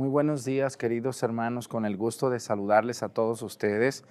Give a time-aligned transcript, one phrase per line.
[0.00, 1.68] Muy buenos días, queridos hermanos.
[1.68, 4.02] Con el gusto de saludarles a todos ustedes.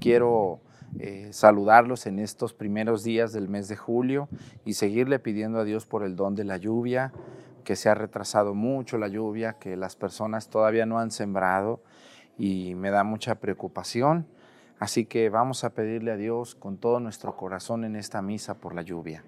[0.00, 0.58] Quiero
[0.98, 4.28] eh, saludarlos en estos primeros días del mes de julio
[4.64, 7.12] y seguirle pidiendo a Dios por el don de la lluvia,
[7.62, 11.80] que se ha retrasado mucho la lluvia, que las personas todavía no han sembrado
[12.36, 14.26] y me da mucha preocupación.
[14.80, 18.74] Así que vamos a pedirle a Dios con todo nuestro corazón en esta misa por
[18.74, 19.22] la lluvia.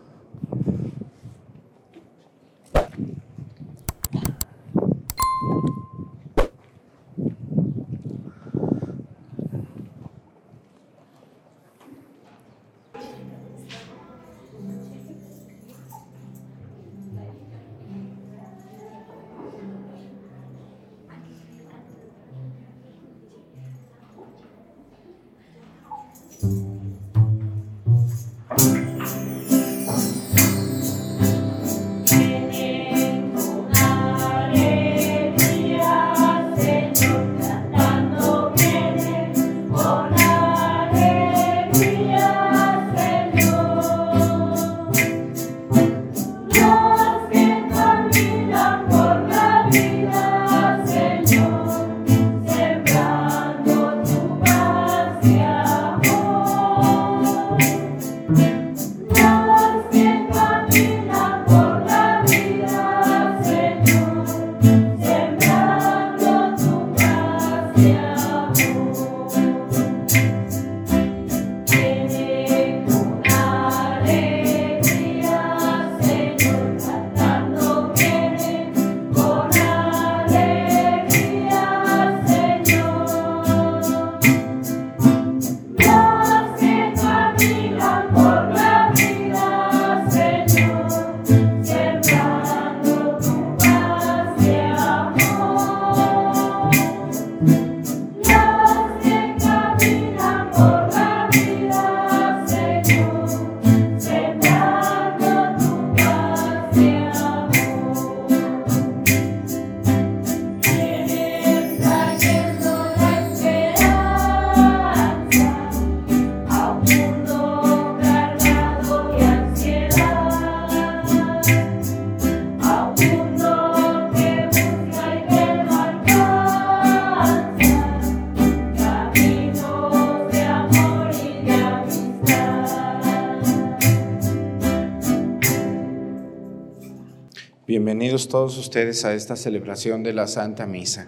[138.02, 141.08] Bienvenidos todos ustedes a esta celebración de la Santa Misa.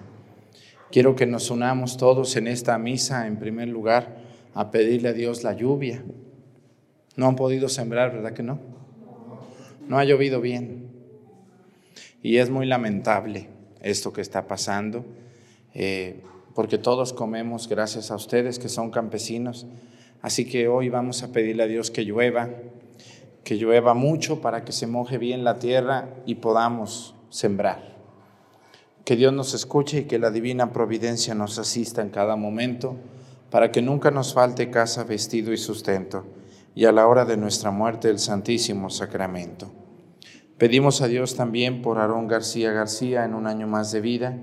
[0.92, 4.18] Quiero que nos unamos todos en esta misa, en primer lugar,
[4.54, 6.04] a pedirle a Dios la lluvia.
[7.16, 8.60] No han podido sembrar, ¿verdad que no?
[9.88, 10.92] No ha llovido bien.
[12.22, 13.50] Y es muy lamentable
[13.82, 15.04] esto que está pasando,
[15.74, 16.22] eh,
[16.54, 19.66] porque todos comemos gracias a ustedes que son campesinos.
[20.22, 22.52] Así que hoy vamos a pedirle a Dios que llueva,
[23.44, 27.98] que llueva mucho para que se moje bien la tierra y podamos sembrar.
[29.04, 32.96] Que Dios nos escuche y que la divina providencia nos asista en cada momento
[33.50, 36.26] para que nunca nos falte casa, vestido y sustento,
[36.74, 39.72] y a la hora de nuestra muerte el Santísimo Sacramento.
[40.58, 44.38] Pedimos a Dios también por Aarón García García en un año más de vida,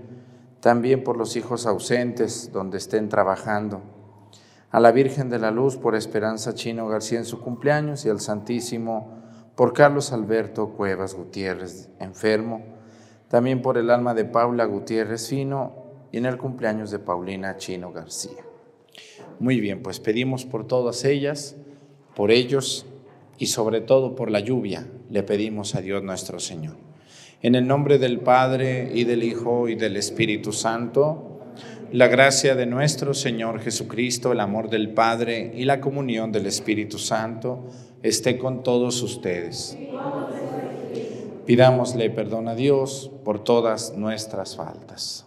[0.61, 3.82] también por los hijos ausentes donde estén trabajando
[4.70, 8.20] a la Virgen de la Luz por Esperanza Chino García en su cumpleaños y al
[8.20, 9.19] Santísimo
[9.56, 12.64] por Carlos Alberto Cuevas Gutiérrez, enfermo,
[13.28, 15.75] también por el alma de Paula Gutiérrez Fino
[16.12, 18.44] y en el cumpleaños de Paulina Chino García.
[19.38, 21.56] Muy bien, pues pedimos por todas ellas,
[22.14, 22.87] por ellos
[23.38, 26.76] y sobre todo por la lluvia, le pedimos a Dios nuestro Señor.
[27.43, 31.30] En el nombre del Padre y del Hijo y del Espíritu Santo,
[31.93, 36.99] la gracia de nuestro Señor Jesucristo, el amor del Padre y la comunión del Espíritu
[36.99, 37.67] Santo
[38.03, 39.77] esté con todos ustedes.
[41.47, 45.27] Pidámosle perdón a Dios por todas nuestras faltas.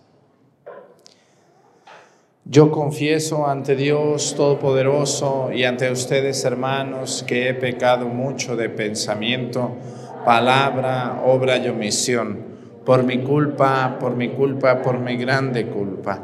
[2.45, 9.75] Yo confieso ante Dios Todopoderoso y ante ustedes, hermanos, que he pecado mucho de pensamiento,
[10.25, 12.37] palabra, obra y omisión,
[12.85, 16.23] por mi culpa, por mi culpa, por mi grande culpa.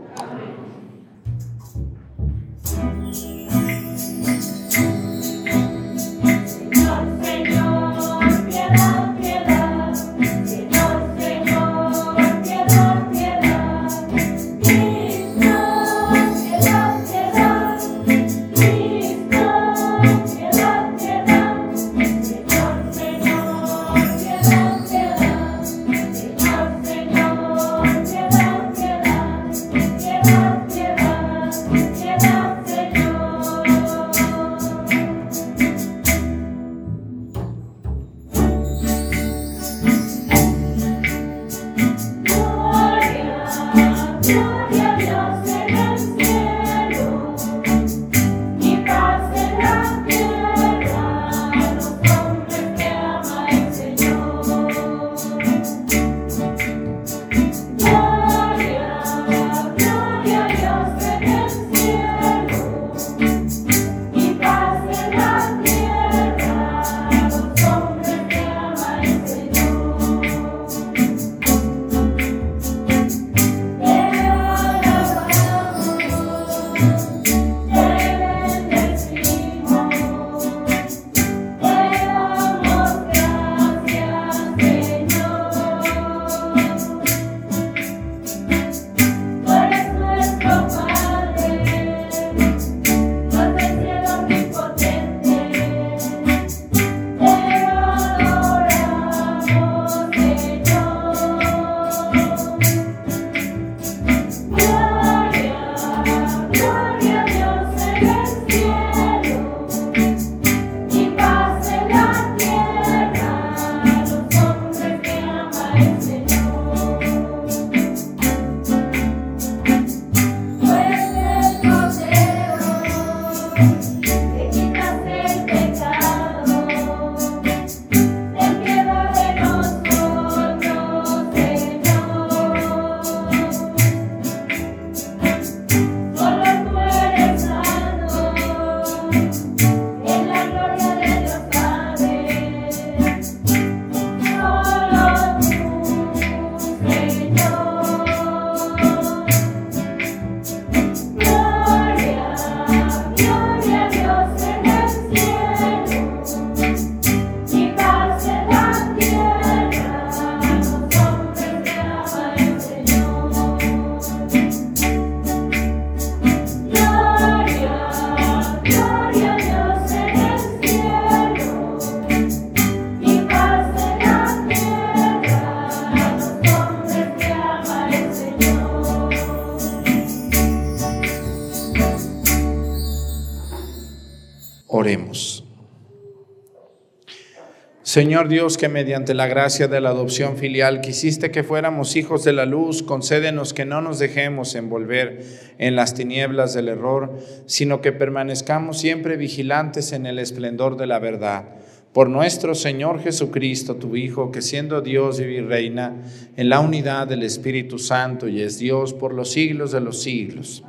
[187.91, 192.31] Señor Dios, que mediante la gracia de la adopción filial quisiste que fuéramos hijos de
[192.31, 195.25] la luz, concédenos que no nos dejemos envolver
[195.57, 197.11] en las tinieblas del error,
[197.47, 201.49] sino que permanezcamos siempre vigilantes en el esplendor de la verdad.
[201.91, 205.97] Por nuestro Señor Jesucristo, tu Hijo, que siendo Dios y reina
[206.37, 210.63] en la unidad del Espíritu Santo y es Dios por los siglos de los siglos.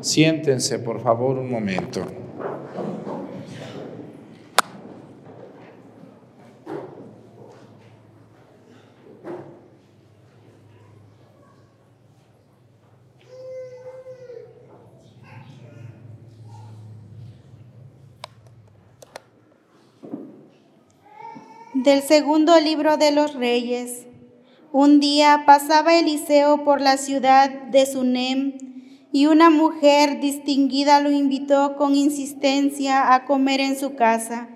[0.00, 2.19] Siéntense, por favor, un momento.
[21.82, 24.06] Del segundo libro de los reyes.
[24.70, 28.52] Un día pasaba Eliseo por la ciudad de Sunem
[29.12, 34.48] y una mujer distinguida lo invitó con insistencia a comer en su casa.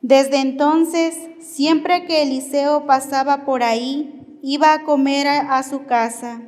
[0.00, 6.40] Desde entonces, siempre que Eliseo pasaba por ahí, iba a comer a, su casa.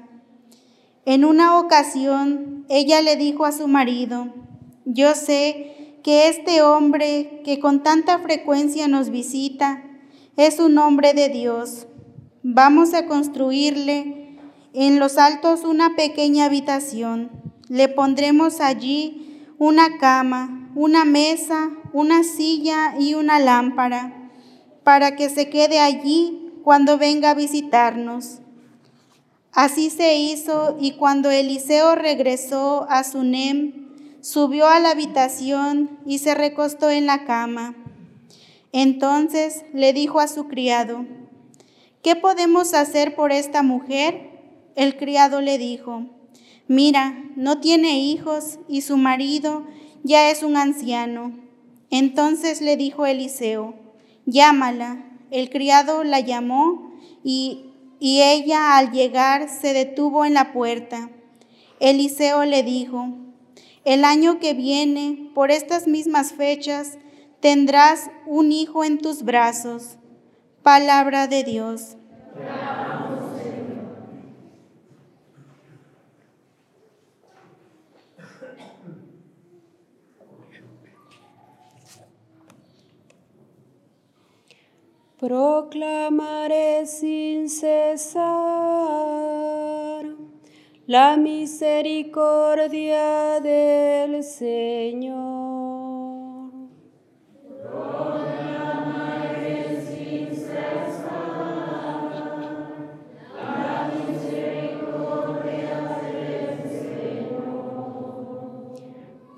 [1.04, 4.32] En una ocasión, ella le dijo a su marido,
[4.86, 5.75] yo sé
[6.06, 9.82] que este hombre que con tanta frecuencia nos visita
[10.36, 11.88] es un hombre de Dios.
[12.44, 14.38] Vamos a construirle
[14.72, 17.32] en los altos una pequeña habitación.
[17.68, 24.30] Le pondremos allí una cama, una mesa, una silla y una lámpara,
[24.84, 28.38] para que se quede allí cuando venga a visitarnos.
[29.52, 33.85] Así se hizo y cuando Eliseo regresó a Sunem,
[34.20, 37.74] subió a la habitación y se recostó en la cama.
[38.72, 41.06] Entonces le dijo a su criado,
[42.02, 44.30] ¿qué podemos hacer por esta mujer?
[44.74, 46.04] El criado le dijo,
[46.68, 49.64] mira, no tiene hijos y su marido
[50.02, 51.32] ya es un anciano.
[51.90, 53.74] Entonces le dijo Eliseo,
[54.26, 55.02] llámala.
[55.30, 56.92] El criado la llamó
[57.24, 61.10] y, y ella al llegar se detuvo en la puerta.
[61.80, 63.08] Eliseo le dijo,
[63.86, 66.98] el año que viene, por estas mismas fechas,
[67.38, 69.96] tendrás un hijo en tus brazos.
[70.64, 71.96] Palabra de Dios.
[85.20, 88.66] Proclamaré sin cesar
[90.86, 95.16] la misericordia del Señor.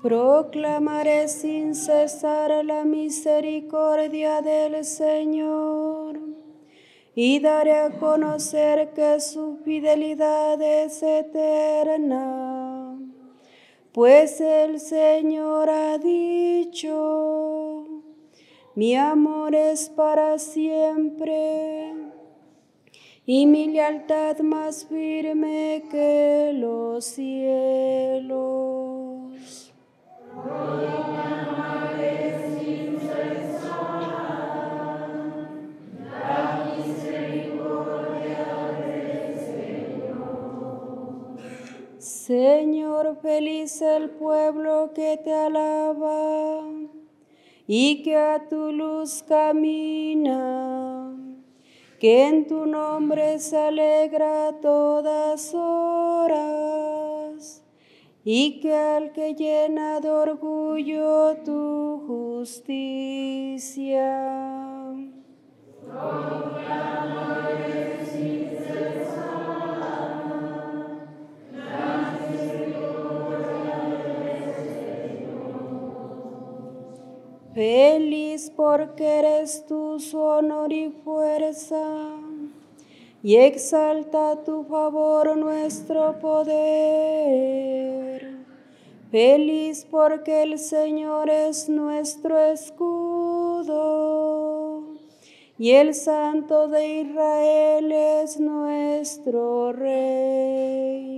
[0.03, 6.28] Proclamaré sin cesar la misericordia del Señor
[7.21, 12.97] y daré a conocer que su fidelidad es eterna,
[13.91, 17.85] pues el Señor ha dicho,
[18.73, 21.93] mi amor es para siempre
[23.25, 28.39] y mi lealtad más firme que los cielos.
[42.29, 46.61] Señor, feliz el pueblo que te alaba
[47.65, 51.11] y que a tu luz camina,
[51.99, 56.93] que en tu nombre se alegra todas horas
[58.23, 62.59] y que al que llena de orgullo tu justicia.
[77.59, 81.83] Feliz porque eres tú su honor y fuerza,
[83.21, 87.25] y exalta tu favor nuestro poder.
[89.11, 93.75] Feliz porque el Señor es nuestro escudo,
[95.57, 101.09] y el Santo de Israel es nuestro Rey.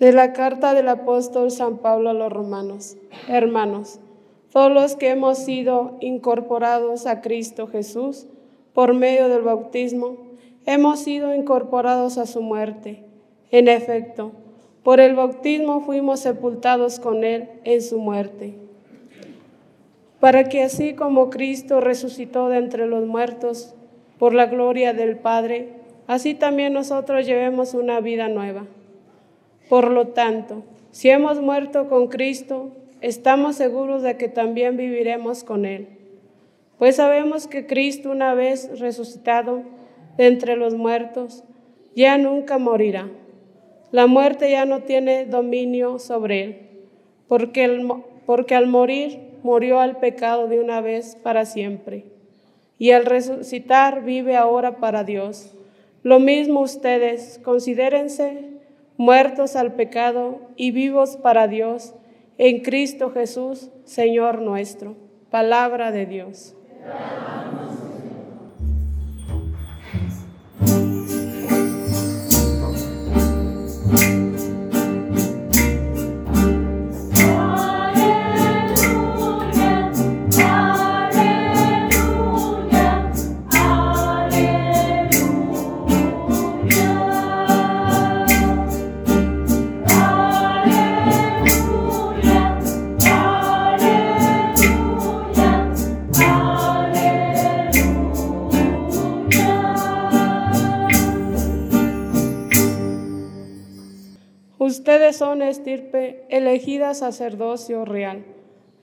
[0.00, 2.96] De la carta del apóstol San Pablo a los romanos.
[3.28, 4.00] Hermanos,
[4.50, 8.26] todos los que hemos sido incorporados a Cristo Jesús
[8.72, 10.16] por medio del bautismo,
[10.64, 13.04] hemos sido incorporados a su muerte.
[13.50, 14.32] En efecto,
[14.82, 18.54] por el bautismo fuimos sepultados con Él en su muerte,
[20.18, 23.74] para que así como Cristo resucitó de entre los muertos
[24.18, 25.74] por la gloria del Padre,
[26.06, 28.64] así también nosotros llevemos una vida nueva.
[29.70, 35.64] Por lo tanto, si hemos muerto con Cristo, estamos seguros de que también viviremos con
[35.64, 35.86] Él.
[36.76, 39.62] Pues sabemos que Cristo, una vez resucitado
[40.16, 41.44] de entre los muertos,
[41.94, 43.10] ya nunca morirá.
[43.92, 46.56] La muerte ya no tiene dominio sobre Él,
[47.28, 47.86] porque,
[48.26, 52.06] porque al morir murió al pecado de una vez para siempre.
[52.76, 55.54] Y al resucitar vive ahora para Dios.
[56.02, 58.58] Lo mismo ustedes, considérense
[59.00, 61.94] muertos al pecado y vivos para Dios,
[62.36, 64.94] en Cristo Jesús, Señor nuestro.
[65.30, 66.54] Palabra de Dios.
[104.80, 108.24] Ustedes son estirpe elegida sacerdocio real,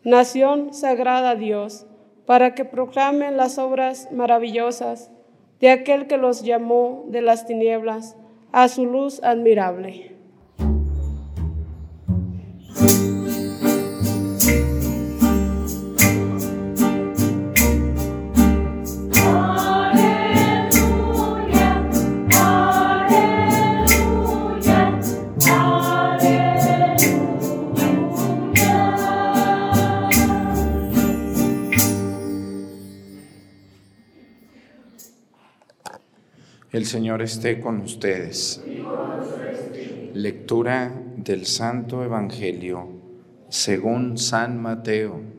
[0.04, 1.88] nación sagrada a Dios,
[2.28, 5.10] para que proclamen las obras maravillosas
[5.60, 8.16] de aquel que los llamó de las tinieblas
[8.52, 10.17] a su luz admirable.
[36.78, 38.64] El Señor esté con ustedes.
[40.14, 42.88] Lectura del Santo Evangelio
[43.50, 45.37] según San Mateo.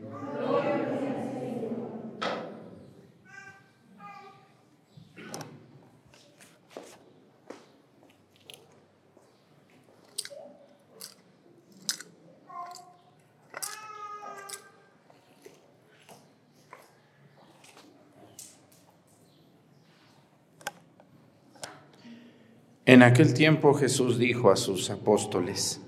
[22.89, 25.79] En aquel tiempo Jesús dijo a sus apóstoles,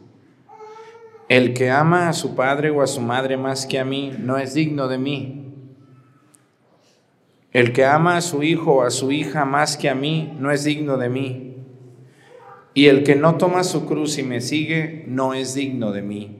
[1.29, 4.37] El que ama a su padre o a su madre más que a mí no
[4.37, 5.51] es digno de mí.
[7.53, 10.51] El que ama a su hijo o a su hija más que a mí no
[10.51, 11.55] es digno de mí.
[12.75, 16.37] Y el que no toma su cruz y me sigue no es digno de mí.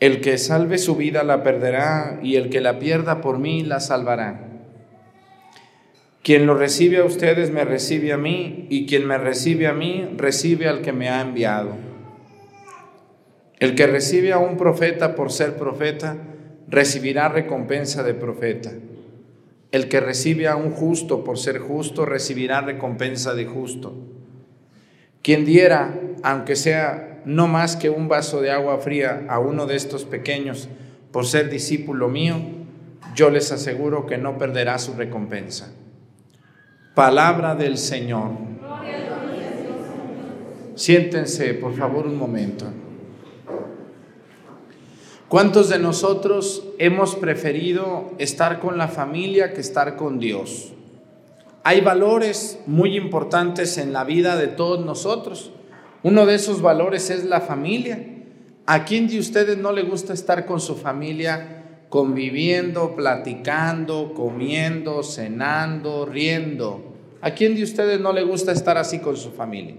[0.00, 3.80] El que salve su vida la perderá y el que la pierda por mí la
[3.80, 4.45] salvará.
[6.26, 10.08] Quien lo recibe a ustedes me recibe a mí, y quien me recibe a mí
[10.16, 11.76] recibe al que me ha enviado.
[13.60, 16.16] El que recibe a un profeta por ser profeta,
[16.66, 18.72] recibirá recompensa de profeta.
[19.70, 23.94] El que recibe a un justo por ser justo, recibirá recompensa de justo.
[25.22, 29.76] Quien diera, aunque sea no más que un vaso de agua fría a uno de
[29.76, 30.68] estos pequeños
[31.12, 32.34] por ser discípulo mío,
[33.14, 35.72] yo les aseguro que no perderá su recompensa.
[36.96, 38.30] Palabra del Señor.
[40.76, 42.64] Siéntense, por favor, un momento.
[45.28, 50.72] ¿Cuántos de nosotros hemos preferido estar con la familia que estar con Dios?
[51.64, 55.52] Hay valores muy importantes en la vida de todos nosotros.
[56.02, 58.06] Uno de esos valores es la familia.
[58.64, 61.56] ¿A quién de ustedes no le gusta estar con su familia
[61.88, 66.85] conviviendo, platicando, comiendo, cenando, riendo.
[67.20, 69.76] ¿A quién de ustedes no le gusta estar así con su familia?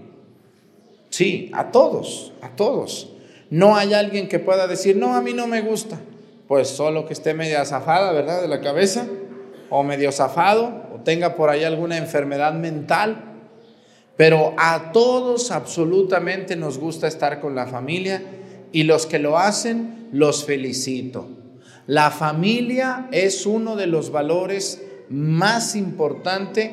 [1.10, 3.12] Sí, a todos, a todos.
[3.50, 5.98] No hay alguien que pueda decir, no, a mí no me gusta.
[6.46, 8.42] Pues solo que esté media zafada, ¿verdad?
[8.42, 9.06] De la cabeza,
[9.70, 13.24] o medio zafado, o tenga por ahí alguna enfermedad mental.
[14.16, 18.22] Pero a todos absolutamente nos gusta estar con la familia
[18.72, 21.28] y los que lo hacen, los felicito.
[21.86, 26.72] La familia es uno de los valores más importantes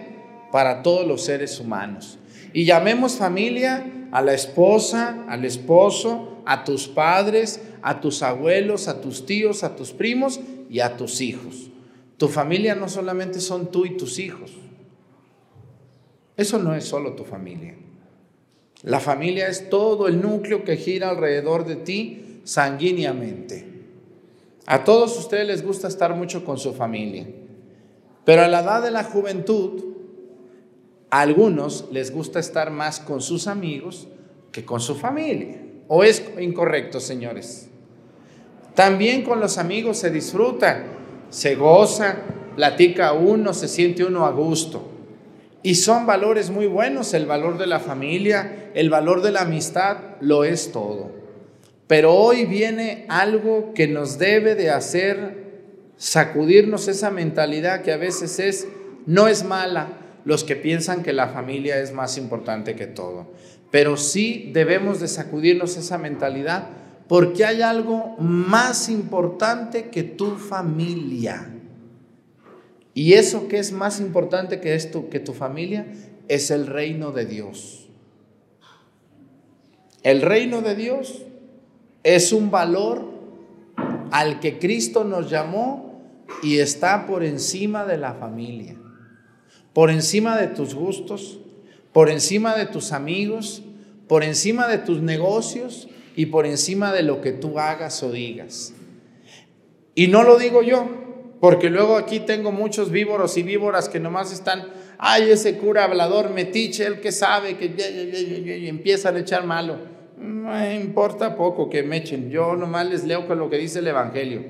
[0.56, 2.18] para todos los seres humanos.
[2.54, 9.02] Y llamemos familia a la esposa, al esposo, a tus padres, a tus abuelos, a
[9.02, 10.40] tus tíos, a tus primos
[10.70, 11.72] y a tus hijos.
[12.16, 14.54] Tu familia no solamente son tú y tus hijos.
[16.38, 17.76] Eso no es solo tu familia.
[18.84, 23.68] La familia es todo el núcleo que gira alrededor de ti sanguíneamente.
[24.68, 27.28] A todos ustedes les gusta estar mucho con su familia,
[28.24, 29.95] pero a la edad de la juventud,
[31.22, 34.08] algunos les gusta estar más con sus amigos
[34.52, 35.62] que con su familia.
[35.88, 37.70] ¿O es incorrecto, señores?
[38.74, 40.84] También con los amigos se disfruta,
[41.30, 42.18] se goza,
[42.56, 44.92] platica uno, se siente uno a gusto.
[45.64, 49.98] Y son valores muy buenos, el valor de la familia, el valor de la amistad,
[50.20, 51.12] lo es todo.
[51.88, 55.46] Pero hoy viene algo que nos debe de hacer
[55.98, 58.68] sacudirnos esa mentalidad que a veces es,
[59.06, 63.32] no es mala los que piensan que la familia es más importante que todo.
[63.72, 66.70] pero sí debemos de sacudirnos esa mentalidad
[67.08, 71.52] porque hay algo más importante que tu familia.
[72.94, 75.88] Y eso que es más importante que esto, que tu familia,
[76.28, 77.90] es el reino de Dios.
[80.02, 81.24] El reino de Dios
[82.04, 83.12] es un valor
[84.12, 86.02] al que Cristo nos llamó
[86.42, 88.76] y está por encima de la familia,
[89.76, 91.38] por encima de tus gustos,
[91.92, 93.62] por encima de tus amigos,
[94.08, 98.74] por encima de tus negocios y por encima de lo que tú hagas o digas.
[99.94, 100.88] Y no lo digo yo,
[101.42, 104.66] porque luego aquí tengo muchos víboros y víboras que nomás están,
[104.98, 107.66] ay, ese cura hablador metiche, el que sabe, que
[108.62, 109.76] y empiezan a echar malo.
[110.18, 113.88] Me importa poco que me echen, yo nomás les leo con lo que dice el
[113.88, 114.42] Evangelio.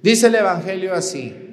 [0.00, 1.49] Dice el Evangelio así,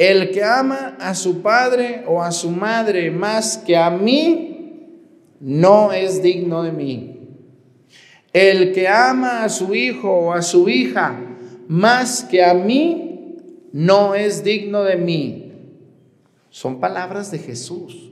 [0.00, 4.96] el que ama a su padre o a su madre más que a mí,
[5.40, 7.28] no es digno de mí.
[8.32, 11.20] El que ama a su hijo o a su hija
[11.68, 13.36] más que a mí,
[13.74, 15.52] no es digno de mí.
[16.48, 18.10] Son palabras de Jesús.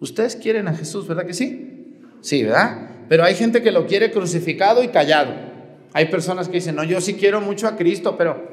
[0.00, 1.96] Ustedes quieren a Jesús, ¿verdad que sí?
[2.20, 2.90] Sí, ¿verdad?
[3.08, 5.32] Pero hay gente que lo quiere crucificado y callado.
[5.94, 8.46] Hay personas que dicen, no, yo sí quiero mucho a Cristo, pero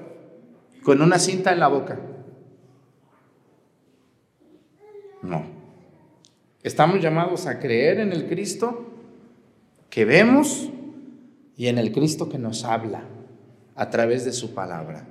[0.84, 2.00] con una cinta en la boca.
[5.22, 5.46] No.
[6.63, 8.86] Estamos llamados a creer en el Cristo
[9.89, 10.69] que vemos
[11.58, 13.04] y en el Cristo que nos habla
[13.76, 15.08] a través de su palabra.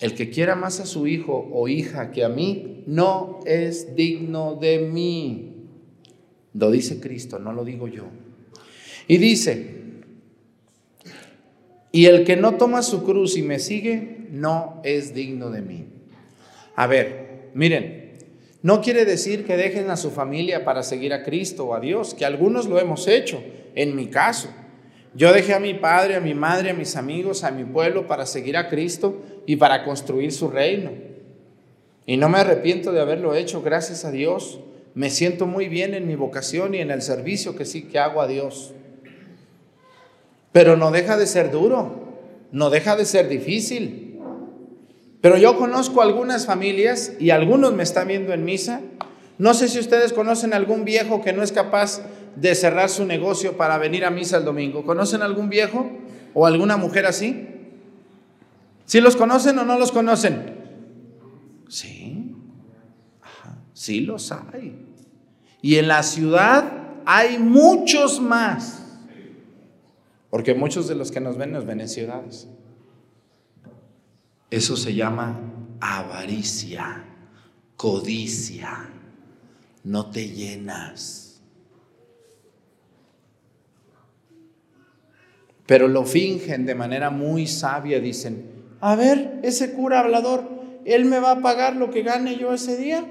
[0.00, 4.56] El que quiera más a su hijo o hija que a mí, no es digno
[4.56, 5.54] de mí.
[6.54, 8.04] Lo dice Cristo, no lo digo yo.
[9.06, 9.82] Y dice,
[11.92, 15.84] y el que no toma su cruz y me sigue, no es digno de mí.
[16.74, 18.03] A ver, miren,
[18.64, 22.14] no quiere decir que dejen a su familia para seguir a Cristo o a Dios,
[22.14, 24.48] que algunos lo hemos hecho, en mi caso.
[25.14, 28.24] Yo dejé a mi padre, a mi madre, a mis amigos, a mi pueblo para
[28.24, 30.92] seguir a Cristo y para construir su reino.
[32.06, 34.60] Y no me arrepiento de haberlo hecho, gracias a Dios.
[34.94, 38.22] Me siento muy bien en mi vocación y en el servicio que sí que hago
[38.22, 38.72] a Dios.
[40.52, 42.14] Pero no deja de ser duro,
[42.50, 44.03] no deja de ser difícil.
[45.24, 48.82] Pero yo conozco algunas familias y algunos me están viendo en misa.
[49.38, 52.02] No sé si ustedes conocen algún viejo que no es capaz
[52.36, 54.84] de cerrar su negocio para venir a misa el domingo.
[54.84, 55.90] ¿Conocen algún viejo
[56.34, 57.48] o alguna mujer así?
[58.84, 60.58] ¿Sí los conocen o no los conocen?
[61.70, 62.36] Sí,
[63.72, 64.76] sí los hay.
[65.62, 66.70] Y en la ciudad
[67.06, 68.98] hay muchos más.
[70.28, 72.46] Porque muchos de los que nos ven nos ven en ciudades.
[74.54, 75.38] Eso se llama
[75.80, 77.04] avaricia,
[77.76, 78.88] codicia.
[79.82, 81.24] No te llenas.
[85.66, 90.44] pero lo fingen de manera muy sabia, dicen, a ver, ese cura hablador,
[90.84, 93.04] ¿él me va a pagar lo que gane yo ese día?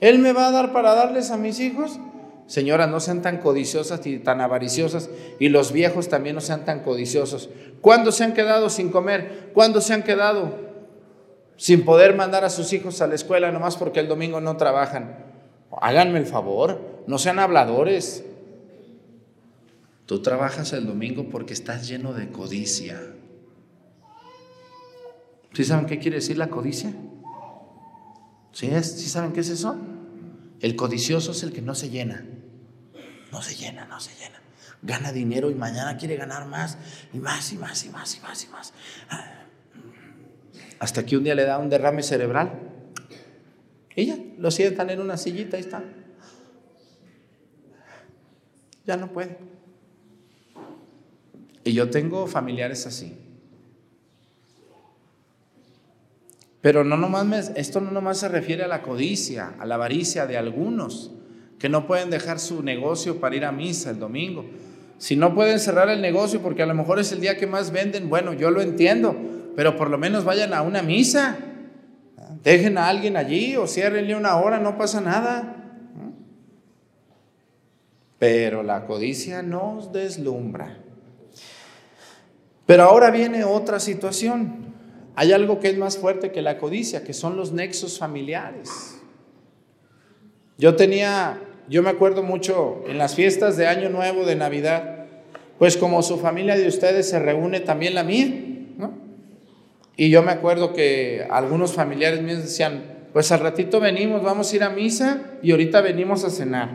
[0.00, 2.00] ¿Él me va a dar para darles a mis hijos?
[2.48, 6.82] Señoras, no sean tan codiciosas y tan avariciosas, y los viejos también no sean tan
[6.82, 7.50] codiciosos.
[7.82, 9.50] ¿Cuándo se han quedado sin comer?
[9.52, 10.54] ¿Cuándo se han quedado
[11.58, 15.26] sin poder mandar a sus hijos a la escuela nomás porque el domingo no trabajan?
[15.78, 18.24] Háganme el favor, no sean habladores.
[20.06, 22.98] Tú trabajas el domingo porque estás lleno de codicia.
[25.52, 26.94] ¿Sí saben qué quiere decir la codicia?
[28.52, 29.76] ¿Sí, ¿Sí saben qué es eso?
[30.60, 32.24] El codicioso es el que no se llena.
[33.32, 34.40] No se llena, no se llena.
[34.82, 36.78] Gana dinero y mañana quiere ganar más
[37.12, 38.72] y más y más y más y más y más.
[40.78, 42.52] Hasta que un día le da un derrame cerebral.
[43.96, 45.82] Y ya, lo sientan en una sillita, y está.
[48.86, 49.38] Ya no puede.
[51.64, 53.18] Y yo tengo familiares así.
[56.60, 60.36] Pero no nomás esto no nomás se refiere a la codicia, a la avaricia de
[60.36, 61.12] algunos
[61.58, 64.44] que no pueden dejar su negocio para ir a misa el domingo.
[64.98, 67.70] Si no pueden cerrar el negocio porque a lo mejor es el día que más
[67.70, 69.16] venden, bueno, yo lo entiendo,
[69.56, 71.38] pero por lo menos vayan a una misa.
[72.42, 75.56] Dejen a alguien allí o ciérrenle una hora, no pasa nada.
[78.18, 80.78] Pero la codicia nos deslumbra.
[82.66, 84.74] Pero ahora viene otra situación.
[85.16, 89.00] Hay algo que es más fuerte que la codicia, que son los nexos familiares.
[90.58, 95.06] Yo tenía, yo me acuerdo mucho en las fiestas de Año Nuevo, de Navidad,
[95.58, 98.28] pues como su familia de ustedes se reúne también la mía,
[98.76, 98.92] ¿no?
[99.96, 104.56] Y yo me acuerdo que algunos familiares míos decían, pues al ratito venimos, vamos a
[104.56, 106.70] ir a misa y ahorita venimos a cenar.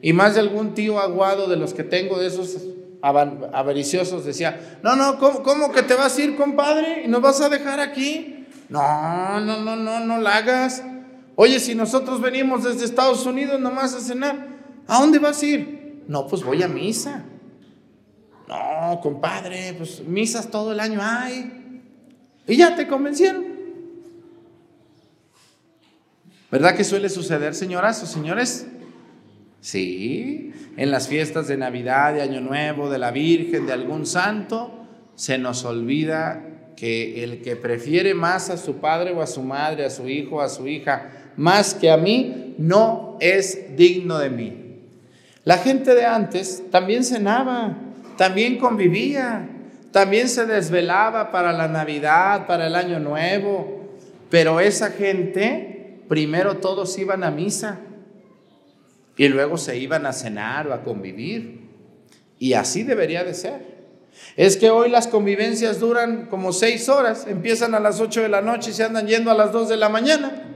[0.00, 2.56] Y más de algún tío aguado de los que tengo, de esos
[3.02, 7.02] avariciosos, decía, no, no, ¿cómo, ¿cómo, que te vas a ir, compadre?
[7.04, 8.46] ¿Y nos vas a dejar aquí?
[8.68, 10.82] No, no, no, no, no la hagas.
[11.42, 14.46] Oye, si nosotros venimos desde Estados Unidos nomás a cenar,
[14.86, 16.04] ¿a dónde vas a ir?
[16.06, 17.24] No, pues voy a misa.
[18.46, 21.82] No, compadre, pues misas todo el año hay.
[22.46, 23.44] Y ya te convencieron.
[26.48, 28.68] ¿Verdad que suele suceder, señoras o señores?
[29.60, 34.86] Sí, en las fiestas de Navidad, de Año Nuevo, de la Virgen, de algún santo,
[35.16, 39.84] se nos olvida que el que prefiere más a su padre o a su madre,
[39.84, 44.30] a su hijo, o a su hija, más que a mí, no es digno de
[44.30, 44.80] mí.
[45.44, 47.76] La gente de antes también cenaba,
[48.16, 49.48] también convivía,
[49.90, 53.90] también se desvelaba para la Navidad, para el Año Nuevo,
[54.30, 57.80] pero esa gente, primero todos iban a misa
[59.16, 61.68] y luego se iban a cenar o a convivir.
[62.38, 63.72] Y así debería de ser.
[64.36, 68.40] Es que hoy las convivencias duran como seis horas, empiezan a las ocho de la
[68.40, 70.51] noche y se andan yendo a las dos de la mañana.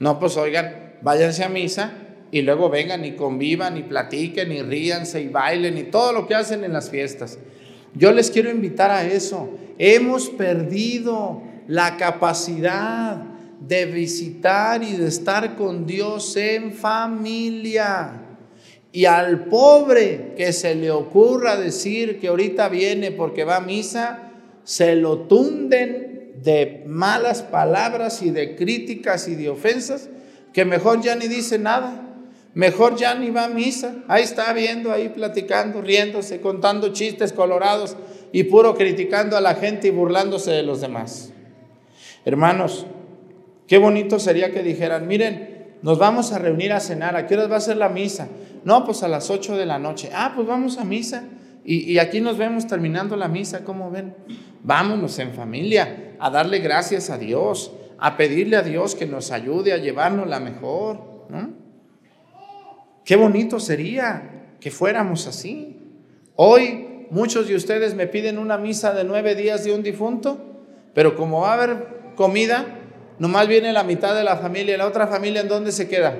[0.00, 1.92] No, pues oigan, váyanse a misa
[2.30, 6.34] y luego vengan y convivan y platiquen y ríanse y bailen y todo lo que
[6.34, 7.38] hacen en las fiestas.
[7.94, 9.50] Yo les quiero invitar a eso.
[9.78, 13.22] Hemos perdido la capacidad
[13.60, 18.22] de visitar y de estar con Dios en familia.
[18.92, 24.30] Y al pobre que se le ocurra decir que ahorita viene porque va a misa,
[24.64, 26.09] se lo tunden
[26.42, 30.08] de malas palabras y de críticas y de ofensas,
[30.52, 32.02] que mejor ya ni dice nada,
[32.54, 33.96] mejor ya ni va a misa.
[34.08, 37.96] Ahí está viendo, ahí platicando, riéndose, contando chistes colorados
[38.32, 41.32] y puro criticando a la gente y burlándose de los demás.
[42.24, 42.86] Hermanos,
[43.66, 47.46] qué bonito sería que dijeran, miren, nos vamos a reunir a cenar, ¿a qué hora
[47.46, 48.28] va a ser la misa?
[48.64, 50.10] No, pues a las 8 de la noche.
[50.12, 51.24] Ah, pues vamos a misa.
[51.72, 54.12] Y, aquí nos vemos terminando la misa, ¿cómo ven?
[54.64, 59.72] Vámonos en familia a darle gracias a Dios, a pedirle a Dios que nos ayude
[59.72, 60.98] a llevarnos la mejor.
[63.04, 65.76] Qué bonito sería que fuéramos así.
[66.34, 70.38] Hoy muchos de ustedes me piden una misa de nueve días de un difunto,
[70.92, 72.66] pero como va a haber comida,
[73.20, 76.18] nomás viene la mitad de la familia la otra familia en dónde se queda?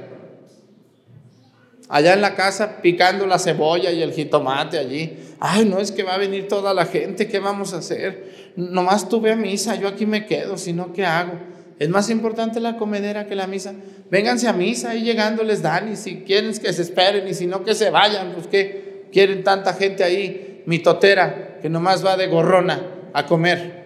[1.91, 5.19] Allá en la casa picando la cebolla y el jitomate allí.
[5.41, 8.53] Ay, no es que va a venir toda la gente, ¿qué vamos a hacer?
[8.57, 11.33] Nomás tuve a misa, yo aquí me quedo, si no, ¿qué hago?
[11.81, 13.75] Es más importante la comedera que la misa.
[14.11, 17.47] Vénganse a misa y llegando les dan y si quieren que se esperen y si
[17.47, 22.29] no que se vayan, pues que quieren tanta gente ahí, mitotera, que nomás va de
[22.29, 23.81] gorrona a comer.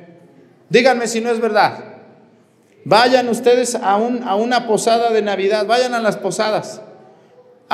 [0.68, 1.84] Díganme si no es verdad.
[2.84, 6.82] Vayan ustedes a, un, a una posada de Navidad, vayan a las posadas.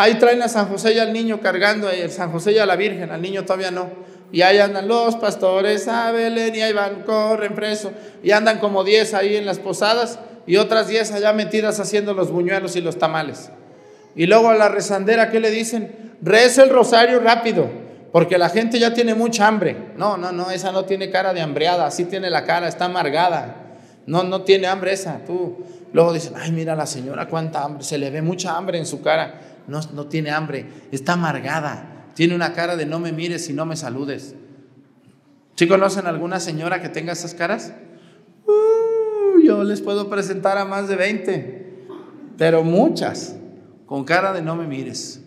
[0.01, 2.75] Ahí traen a San José y al niño cargando, a San José y a la
[2.75, 3.91] Virgen, al niño todavía no.
[4.33, 7.93] Y ahí andan los pastores a Belén y ahí van, corren preso.
[8.23, 12.31] Y andan como 10 ahí en las posadas y otras 10 allá metidas haciendo los
[12.31, 13.51] buñuelos y los tamales.
[14.17, 16.15] Y luego a la rezandera, ¿qué le dicen?
[16.23, 17.69] Reza el rosario rápido,
[18.11, 19.77] porque la gente ya tiene mucha hambre.
[19.99, 23.55] No, no, no, esa no tiene cara de hambreada, así tiene la cara, está amargada.
[24.07, 25.59] No, no tiene hambre esa, tú.
[25.93, 29.03] Luego dicen, ay, mira la señora, cuánta hambre, se le ve mucha hambre en su
[29.03, 33.67] cara no, tiene hambre, está amargada, tiene una cara de no me mires y no
[33.67, 34.35] me saludes.
[35.55, 37.75] ¿Sí conocen alguna señora que tenga esas caras?
[38.47, 41.87] Uh, yo les puedo presentar a más de 20,
[42.39, 43.37] pero muchas
[43.87, 45.23] con cara de no me mires.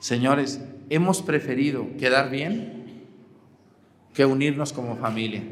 [0.00, 3.04] Señores, hemos preferido quedar bien
[4.14, 5.42] que unirnos como familia.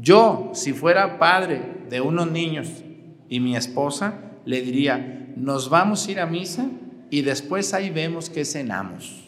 [0.00, 2.68] Yo, si fuera padre de unos niños
[3.28, 6.68] y mi esposa, le diría, nos vamos a ir a misa
[7.10, 9.24] y después ahí vemos que cenamos.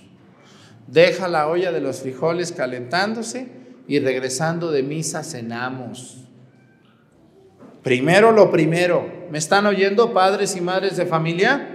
[0.86, 3.48] Deja la olla de los frijoles calentándose
[3.86, 6.24] y regresando de misa cenamos.
[7.82, 9.20] Primero lo primero.
[9.30, 11.68] ¿Me están oyendo padres y madres de familia?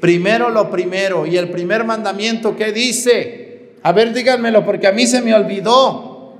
[0.00, 1.26] Primero lo primero.
[1.26, 3.72] Y el primer mandamiento, ¿qué dice?
[3.82, 6.38] A ver, díganmelo porque a mí se me olvidó.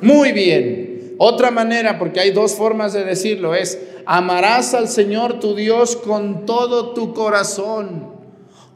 [0.00, 1.14] Muy bien.
[1.18, 3.78] Otra manera, porque hay dos formas de decirlo, es
[4.10, 8.06] Amarás al Señor tu Dios con todo tu corazón,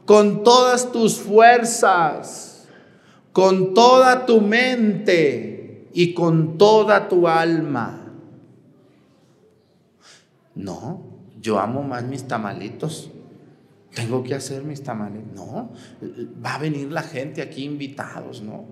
[0.05, 2.67] con todas tus fuerzas,
[3.31, 8.13] con toda tu mente y con toda tu alma.
[10.53, 11.01] No,
[11.41, 13.09] yo amo más mis tamalitos.
[13.95, 15.33] Tengo que hacer mis tamalitos.
[15.33, 15.71] No,
[16.45, 18.65] va a venir la gente aquí invitados, ¿no?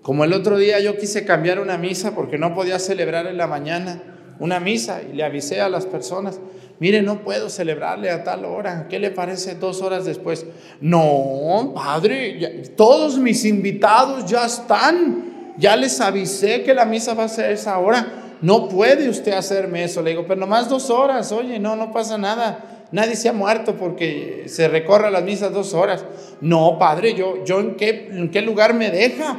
[0.00, 3.46] Como el otro día yo quise cambiar una misa porque no podía celebrar en la
[3.46, 6.40] mañana una misa y le avisé a las personas,
[6.78, 10.46] mire, no puedo celebrarle a tal hora, ¿qué le parece dos horas después?
[10.80, 17.28] No, padre, todos mis invitados ya están, ya les avisé que la misa va a
[17.28, 21.58] ser esa hora, no puede usted hacerme eso, le digo, pero nomás dos horas, oye,
[21.58, 22.72] no, no pasa nada.
[22.92, 26.04] Nadie se ha muerto porque se recorre las misas dos horas.
[26.40, 29.36] No, padre, yo, yo en, qué, en qué lugar me deja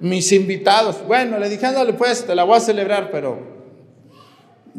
[0.00, 1.06] mis invitados.
[1.06, 3.55] Bueno, le dije, ándale pues, te la voy a celebrar, pero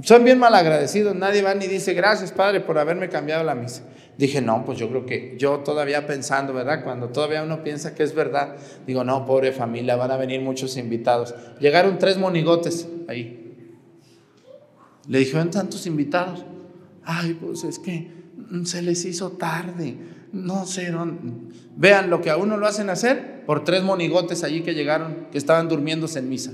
[0.04, 3.84] son bien malagradecidos, nadie va ni dice gracias Padre por haberme cambiado la misa.
[4.18, 6.84] Dije, no, pues yo creo que yo todavía pensando, ¿verdad?
[6.84, 8.56] Cuando todavía uno piensa que es verdad,
[8.88, 11.36] digo, no, pobre familia, van a venir muchos invitados.
[11.60, 13.70] Llegaron tres monigotes ahí.
[15.08, 16.44] Le dijeron tantos invitados.
[17.04, 18.12] Ay, pues es que
[18.64, 19.96] se les hizo tarde.
[20.32, 20.92] No sé,
[21.76, 25.38] vean lo que a uno lo hacen hacer por tres monigotes allí que llegaron, que
[25.38, 26.54] estaban durmiéndose en misa.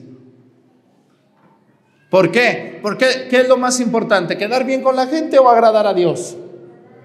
[2.14, 2.78] ¿Por qué?
[2.84, 4.38] Porque ¿qué es lo más importante?
[4.38, 6.38] ¿Quedar bien con la gente o agradar a Dios?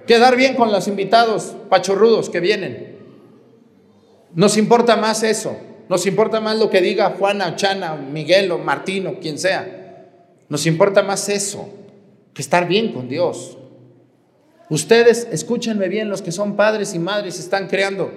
[0.07, 2.99] Quedar bien con los invitados pachorrudos que vienen.
[4.35, 5.57] Nos importa más eso.
[5.89, 10.11] Nos importa más lo que diga Juana, Chana, Miguel o Martino, quien sea.
[10.51, 11.71] Nos importa más eso
[12.35, 13.57] que estar bien con Dios.
[14.69, 18.13] Ustedes, escúchenme bien, los que son padres y madres están creando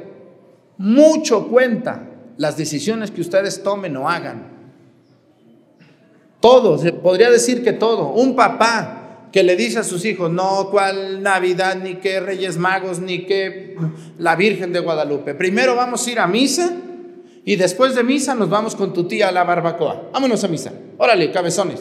[0.78, 4.61] mucho cuenta las decisiones que ustedes tomen o hagan.
[6.42, 8.10] Todo, se podría decir que todo.
[8.10, 13.00] Un papá que le dice a sus hijos, no, cuál Navidad, ni qué Reyes Magos,
[13.00, 13.78] ni qué
[14.18, 15.36] la Virgen de Guadalupe.
[15.36, 16.74] Primero vamos a ir a misa
[17.46, 20.10] y después de misa nos vamos con tu tía a la barbacoa.
[20.12, 20.74] Vámonos a misa.
[20.98, 21.80] Órale, cabezones.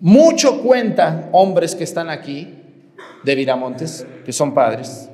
[0.00, 2.58] Mucho cuenta hombres que están aquí
[3.22, 5.08] de Viramontes, que son padres,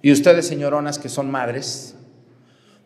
[0.00, 1.94] y ustedes, señoronas, que son madres,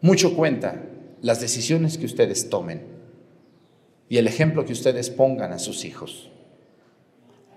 [0.00, 0.82] mucho cuenta
[1.20, 2.97] las decisiones que ustedes tomen
[4.08, 6.30] y el ejemplo que ustedes pongan a sus hijos.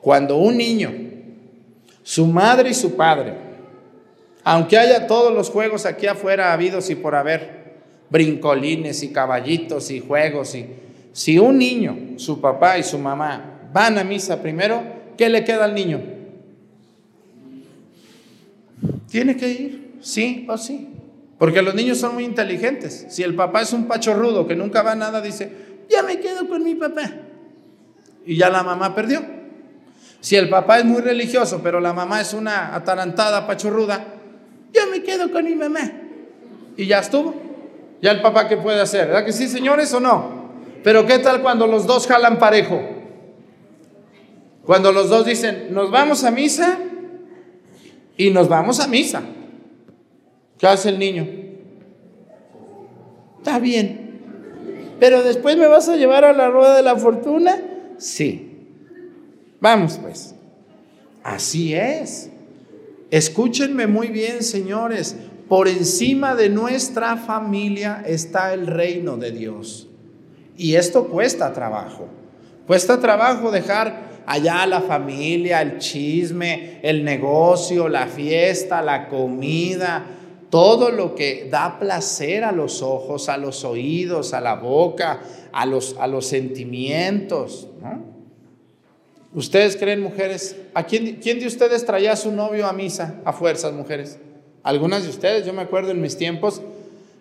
[0.01, 0.91] Cuando un niño,
[2.03, 3.35] su madre y su padre,
[4.43, 7.61] aunque haya todos los juegos aquí afuera habidos y por haber,
[8.09, 10.65] brincolines y caballitos y juegos, y
[11.13, 14.83] si un niño, su papá y su mamá van a misa primero,
[15.17, 16.01] ¿qué le queda al niño?
[19.09, 20.89] Tiene que ir, sí o sí.
[21.37, 23.07] Porque los niños son muy inteligentes.
[23.09, 25.51] Si el papá es un pachorrudo que nunca va a nada, dice,
[25.91, 27.11] ya me quedo con mi papá.
[28.25, 29.21] Y ya la mamá perdió.
[30.19, 34.05] Si el papá es muy religioso, pero la mamá es una atarantada, pachorruda,
[34.71, 35.91] yo me quedo con mi mamá.
[36.77, 37.33] Y ya estuvo.
[38.01, 39.07] Ya el papá, ¿qué puede hacer?
[39.07, 40.51] ¿Verdad que sí, señores, o no?
[40.83, 42.81] Pero ¿qué tal cuando los dos jalan parejo?
[44.65, 46.79] Cuando los dos dicen, nos vamos a misa
[48.17, 49.21] y nos vamos a misa.
[50.57, 51.27] ¿Qué hace el niño?
[53.39, 54.10] Está bien,
[55.01, 57.59] pero después me vas a llevar a la rueda de la fortuna.
[57.97, 58.67] Sí.
[59.59, 60.35] Vamos pues.
[61.23, 62.29] Así es.
[63.09, 65.15] Escúchenme muy bien, señores.
[65.49, 69.89] Por encima de nuestra familia está el reino de Dios.
[70.55, 72.07] Y esto cuesta trabajo.
[72.67, 80.05] Cuesta trabajo dejar allá la familia, el chisme, el negocio, la fiesta, la comida,
[80.51, 85.65] todo lo que da placer a los ojos, a los oídos, a la boca, a
[85.65, 87.69] los, a los sentimientos.
[89.33, 90.57] ¿Ustedes creen, mujeres?
[90.73, 94.19] ¿A quién, quién de ustedes traía a su novio a misa a fuerzas, mujeres?
[94.61, 96.61] Algunas de ustedes, yo me acuerdo en mis tiempos,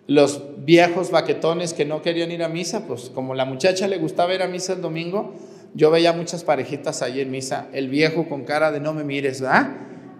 [0.07, 4.33] los viejos baquetones que no querían ir a misa, pues como la muchacha le gustaba
[4.35, 5.33] ir a misa el domingo,
[5.73, 9.39] yo veía muchas parejitas ahí en misa, el viejo con cara de no me mires,
[9.39, 9.69] ¿verdad?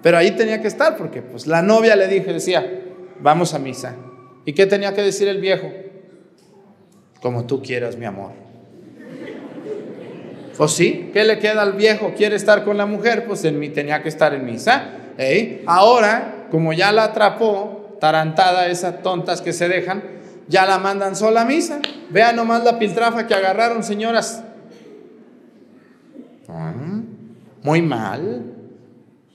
[0.01, 2.81] Pero ahí tenía que estar porque pues la novia le dije, decía,
[3.21, 3.95] vamos a misa.
[4.45, 5.71] ¿Y qué tenía que decir el viejo?
[7.21, 8.31] Como tú quieras, mi amor.
[10.57, 11.09] ¿O sí?
[11.13, 12.13] ¿Qué le queda al viejo?
[12.15, 13.25] ¿Quiere estar con la mujer?
[13.25, 14.89] Pues en mí tenía que estar en misa.
[15.65, 20.03] Ahora, como ya la atrapó, tarantada, esas tontas que se dejan,
[20.47, 21.79] ya la mandan sola a misa.
[22.09, 24.43] Vean nomás la piltrafa que agarraron, señoras.
[26.49, 26.73] Ah,
[27.63, 28.60] muy mal.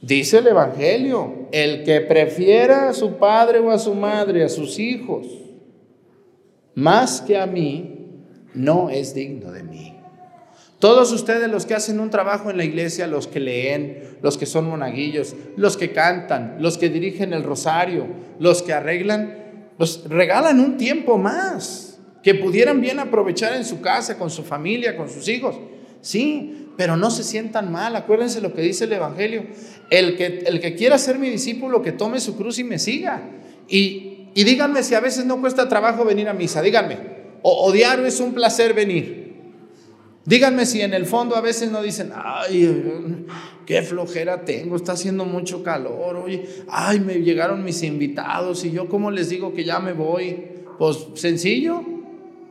[0.07, 4.78] Dice el Evangelio, el que prefiera a su padre o a su madre, a sus
[4.78, 5.26] hijos,
[6.76, 8.22] más que a mí,
[8.54, 9.98] no es digno de mí.
[10.78, 14.46] Todos ustedes los que hacen un trabajo en la iglesia, los que leen, los que
[14.46, 18.07] son monaguillos, los que cantan, los que dirigen el rosario,
[18.38, 24.16] los que arreglan, los regalan un tiempo más que pudieran bien aprovechar en su casa,
[24.16, 25.57] con su familia, con sus hijos.
[26.00, 27.97] Sí, pero no se sientan mal.
[27.97, 29.47] Acuérdense lo que dice el Evangelio.
[29.91, 33.22] El que, el que quiera ser mi discípulo, que tome su cruz y me siga.
[33.68, 36.99] Y, y díganme si a veces no cuesta trabajo venir a misa, díganme.
[37.43, 39.27] O, o es un placer venir.
[40.27, 43.24] Díganme si en el fondo a veces no dicen, ay,
[43.64, 48.89] qué flojera tengo, está haciendo mucho calor, oye, ay, me llegaron mis invitados y yo
[48.89, 50.37] cómo les digo que ya me voy.
[50.79, 51.83] Pues sencillo,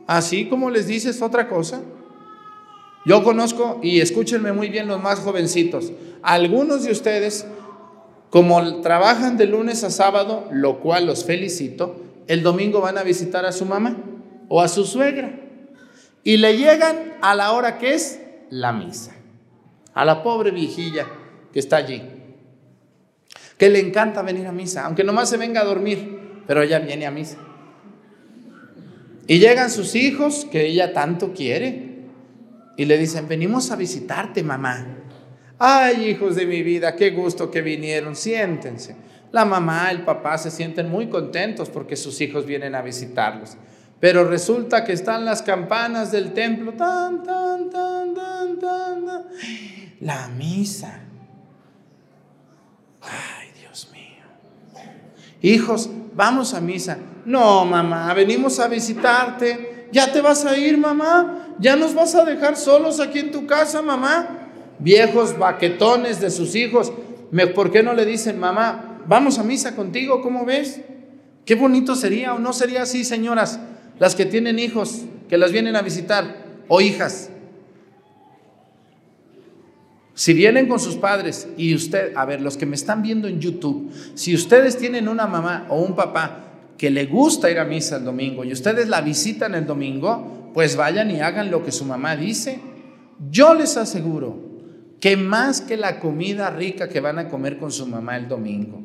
[0.06, 1.82] así como les dices otra cosa.
[3.06, 5.92] Yo conozco, y escúchenme muy bien los más jovencitos,
[6.22, 7.46] algunos de ustedes,
[8.30, 13.46] como trabajan de lunes a sábado, lo cual los felicito, el domingo van a visitar
[13.46, 13.96] a su mamá
[14.48, 15.38] o a su suegra
[16.24, 19.14] y le llegan a la hora que es la misa.
[19.94, 21.06] A la pobre viejilla
[21.52, 22.02] que está allí,
[23.56, 27.06] que le encanta venir a misa, aunque nomás se venga a dormir, pero ella viene
[27.06, 27.38] a misa.
[29.28, 31.85] Y llegan sus hijos, que ella tanto quiere,
[32.76, 34.86] y le dicen, venimos a visitarte, mamá.
[35.58, 38.96] Ay, hijos de mi vida, qué gusto que vinieron, siéntense.
[39.32, 43.56] La mamá, el papá se sienten muy contentos porque sus hijos vienen a visitarlos.
[43.98, 46.72] Pero resulta que están las campanas del templo.
[46.74, 49.24] Tan, tan, tan, tan, tan,
[50.00, 51.00] La misa.
[53.00, 54.82] Ay, Dios mío.
[55.40, 56.98] Hijos, vamos a misa.
[57.24, 59.88] No, mamá, venimos a visitarte.
[59.92, 61.45] ¿Ya te vas a ir, mamá?
[61.58, 64.50] ¿Ya nos vas a dejar solos aquí en tu casa, mamá?
[64.78, 66.92] Viejos baquetones de sus hijos.
[67.54, 70.20] ¿Por qué no le dicen, mamá, vamos a misa contigo?
[70.22, 70.80] ¿Cómo ves?
[71.44, 73.60] Qué bonito sería o no sería así, señoras
[73.98, 77.30] las que tienen hijos que las vienen a visitar o hijas.
[80.14, 83.40] Si vienen con sus padres y usted, a ver, los que me están viendo en
[83.40, 86.44] YouTube, si ustedes tienen una mamá o un papá
[86.78, 90.74] que le gusta ir a misa el domingo y ustedes la visitan el domingo, pues
[90.74, 92.58] vayan y hagan lo que su mamá dice.
[93.30, 94.38] Yo les aseguro
[95.00, 98.80] que más que la comida rica que van a comer con su mamá el domingo,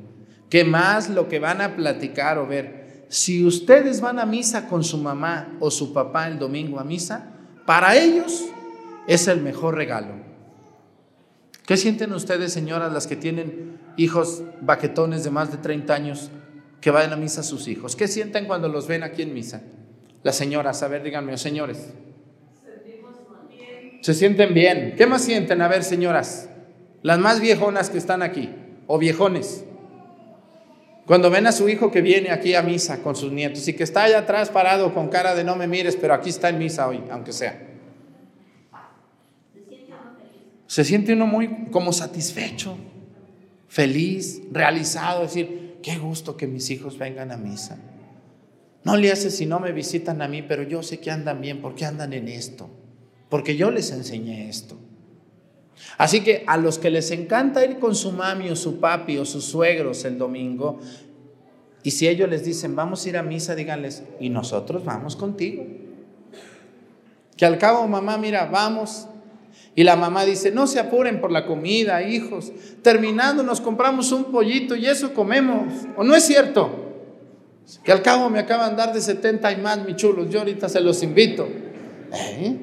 [0.49, 4.83] que más lo que van a platicar o ver, si ustedes van a misa con
[4.83, 7.31] su mamá o su papá el domingo a misa,
[7.65, 8.47] para ellos
[9.07, 10.15] es el mejor regalo.
[11.65, 16.31] ¿Qué sienten ustedes, señoras, las que tienen hijos baquetones de más de 30 años
[16.81, 17.95] que vayan a misa a sus hijos?
[17.95, 19.61] ¿Qué sienten cuando los ven aquí en misa?
[20.23, 21.93] Las señoras, a ver, díganme, señores.
[24.01, 24.95] Se sienten bien.
[24.97, 25.61] ¿Qué más sienten?
[25.61, 26.49] A ver, señoras,
[27.03, 28.49] las más viejonas que están aquí,
[28.87, 29.63] o viejones.
[31.05, 33.83] Cuando ven a su hijo que viene aquí a misa con sus nietos y que
[33.83, 36.87] está allá atrás parado con cara de no me mires, pero aquí está en misa
[36.87, 37.67] hoy, aunque sea.
[40.67, 42.77] Se siente uno muy como satisfecho,
[43.67, 47.77] feliz, realizado, decir, qué gusto que mis hijos vengan a misa.
[48.83, 51.61] No le hace si no me visitan a mí, pero yo sé que andan bien
[51.61, 52.69] porque andan en esto,
[53.29, 54.77] porque yo les enseñé esto.
[55.97, 59.25] Así que a los que les encanta ir con su mami o su papi o
[59.25, 60.79] sus suegros el domingo,
[61.83, 65.65] y si ellos les dicen, vamos a ir a misa, díganles, y nosotros vamos contigo.
[67.35, 69.07] Que al cabo, mamá, mira, vamos.
[69.73, 72.51] Y la mamá dice, no se apuren por la comida, hijos.
[72.83, 75.73] Terminando nos compramos un pollito y eso comemos.
[75.97, 76.80] ¿O no es cierto?
[77.83, 80.29] Que al cabo me acaban de dar de 70 y más, mi chulos.
[80.29, 81.47] Yo ahorita se los invito.
[82.13, 82.57] ¿Eh?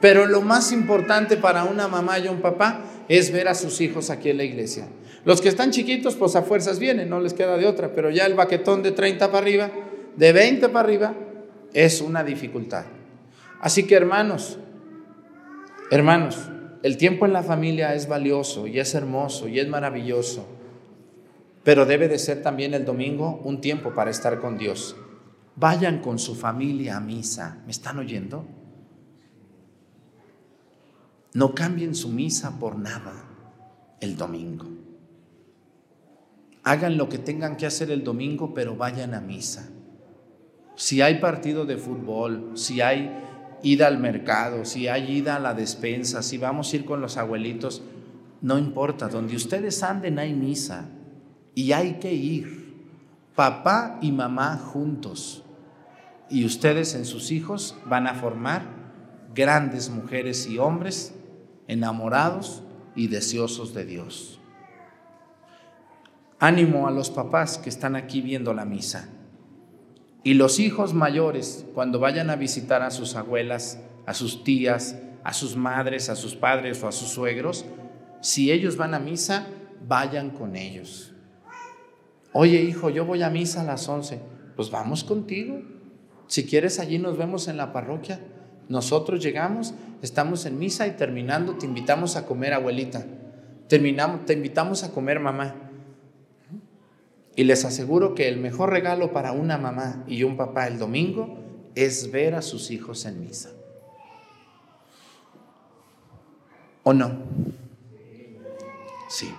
[0.00, 4.10] Pero lo más importante para una mamá y un papá es ver a sus hijos
[4.10, 4.88] aquí en la iglesia.
[5.24, 8.26] Los que están chiquitos, pues a fuerzas vienen, no les queda de otra, pero ya
[8.26, 9.70] el baquetón de 30 para arriba,
[10.16, 11.14] de 20 para arriba,
[11.72, 12.84] es una dificultad.
[13.60, 14.58] Así que hermanos,
[15.90, 16.38] hermanos,
[16.82, 20.46] el tiempo en la familia es valioso y es hermoso y es maravilloso,
[21.64, 24.96] pero debe de ser también el domingo un tiempo para estar con Dios.
[25.56, 28.46] Vayan con su familia a misa, ¿me están oyendo?
[31.34, 33.24] No cambien su misa por nada
[34.00, 34.66] el domingo.
[36.62, 39.68] Hagan lo que tengan que hacer el domingo, pero vayan a misa.
[40.76, 43.10] Si hay partido de fútbol, si hay
[43.62, 47.16] ida al mercado, si hay ida a la despensa, si vamos a ir con los
[47.16, 47.82] abuelitos,
[48.40, 50.88] no importa, donde ustedes anden hay misa
[51.58, 52.72] y hay que ir,
[53.34, 55.42] papá y mamá juntos.
[56.30, 58.62] Y ustedes en sus hijos van a formar
[59.34, 61.16] grandes mujeres y hombres
[61.66, 62.62] enamorados
[62.94, 64.38] y deseosos de Dios.
[66.38, 69.08] Ánimo a los papás que están aquí viendo la misa.
[70.22, 74.94] Y los hijos mayores, cuando vayan a visitar a sus abuelas, a sus tías,
[75.24, 77.64] a sus madres, a sus padres o a sus suegros,
[78.20, 79.48] si ellos van a misa,
[79.88, 81.16] vayan con ellos.
[82.32, 84.20] Oye, hijo, yo voy a misa a las 11.
[84.56, 85.62] Pues vamos contigo.
[86.26, 88.20] Si quieres, allí nos vemos en la parroquia.
[88.68, 93.04] Nosotros llegamos, estamos en misa y terminando te invitamos a comer, abuelita.
[93.66, 95.54] Terminamos, te invitamos a comer, mamá.
[97.34, 101.38] Y les aseguro que el mejor regalo para una mamá y un papá el domingo
[101.74, 103.50] es ver a sus hijos en misa.
[106.82, 107.12] ¿O no?
[109.08, 109.32] Sí.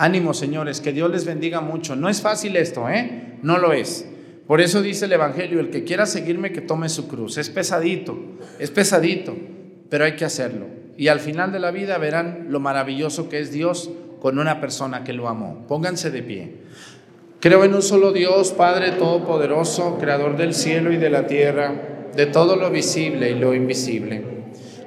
[0.00, 1.94] Ánimo, señores, que Dios les bendiga mucho.
[1.94, 3.34] No es fácil esto, ¿eh?
[3.42, 4.08] No lo es.
[4.46, 7.36] Por eso dice el Evangelio, el que quiera seguirme, que tome su cruz.
[7.36, 8.18] Es pesadito,
[8.58, 9.36] es pesadito,
[9.90, 10.68] pero hay que hacerlo.
[10.96, 13.90] Y al final de la vida verán lo maravilloso que es Dios
[14.22, 15.66] con una persona que lo amó.
[15.68, 16.56] Pónganse de pie.
[17.38, 22.24] Creo en un solo Dios, Padre Todopoderoso, Creador del cielo y de la tierra, de
[22.24, 24.24] todo lo visible y lo invisible.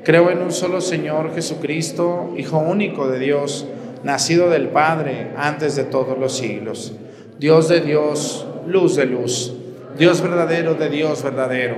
[0.04, 3.68] Creo en un solo Señor Jesucristo, Hijo único de Dios,
[4.04, 6.94] nacido del Padre antes de todos los siglos.
[7.40, 9.54] Dios de Dios, luz de luz,
[9.98, 11.76] Dios verdadero de Dios verdadero,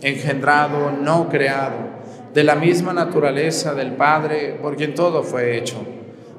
[0.00, 1.92] engendrado, no creado,
[2.34, 5.84] de la misma naturaleza del Padre, por quien todo fue hecho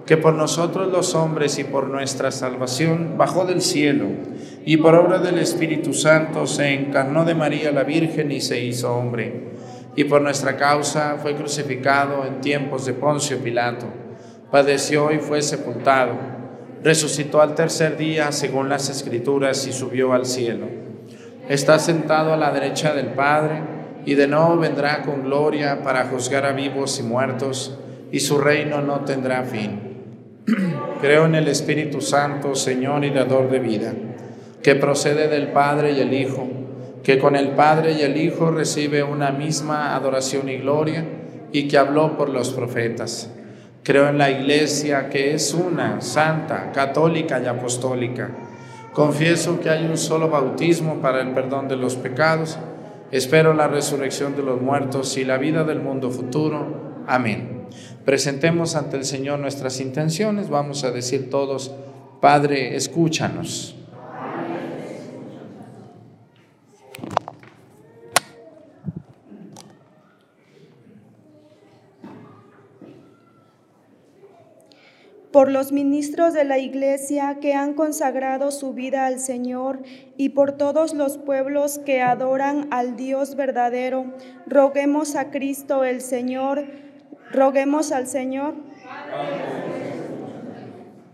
[0.05, 4.07] que por nosotros los hombres y por nuestra salvación bajó del cielo
[4.65, 8.93] y por obra del Espíritu Santo se encarnó de María la Virgen y se hizo
[8.93, 9.53] hombre.
[9.95, 13.85] Y por nuestra causa fue crucificado en tiempos de Poncio Pilato,
[14.53, 16.11] padeció y fue sepultado,
[16.83, 20.67] resucitó al tercer día según las Escrituras y subió al cielo.
[21.49, 23.63] Está sentado a la derecha del Padre
[24.05, 27.79] y de nuevo vendrá con gloria para juzgar a vivos y muertos,
[28.11, 29.79] y su reino no tendrá fin.
[31.01, 33.91] Creo en el Espíritu Santo, Señor y dador de vida,
[34.61, 36.47] que procede del Padre y el Hijo,
[37.01, 41.03] que con el Padre y el Hijo recibe una misma adoración y gloria,
[41.51, 43.31] y que habló por los profetas.
[43.83, 48.31] Creo en la Iglesia, que es una, santa, católica y apostólica.
[48.93, 52.57] Confieso que hay un solo bautismo para el perdón de los pecados.
[53.11, 57.03] Espero la resurrección de los muertos y la vida del mundo futuro.
[57.07, 57.67] Amén.
[58.05, 60.49] Presentemos ante el Señor nuestras intenciones.
[60.49, 61.73] Vamos a decir todos,
[62.21, 63.75] Padre, escúchanos.
[75.33, 79.81] Por los ministros de la Iglesia que han consagrado su vida al Señor
[80.15, 84.13] y por todos los pueblos que adoran al Dios verdadero,
[84.47, 86.63] roguemos a Cristo el Señor
[87.33, 88.53] Roguemos al Señor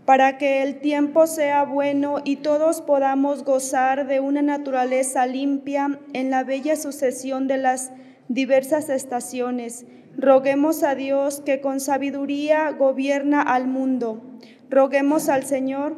[0.04, 6.30] para que el tiempo sea bueno y todos podamos gozar de una naturaleza limpia en
[6.30, 7.90] la bella sucesión de las
[8.28, 9.86] diversas estaciones.
[10.20, 14.20] Roguemos a Dios que con sabiduría gobierna al mundo.
[14.68, 15.96] Roguemos al Señor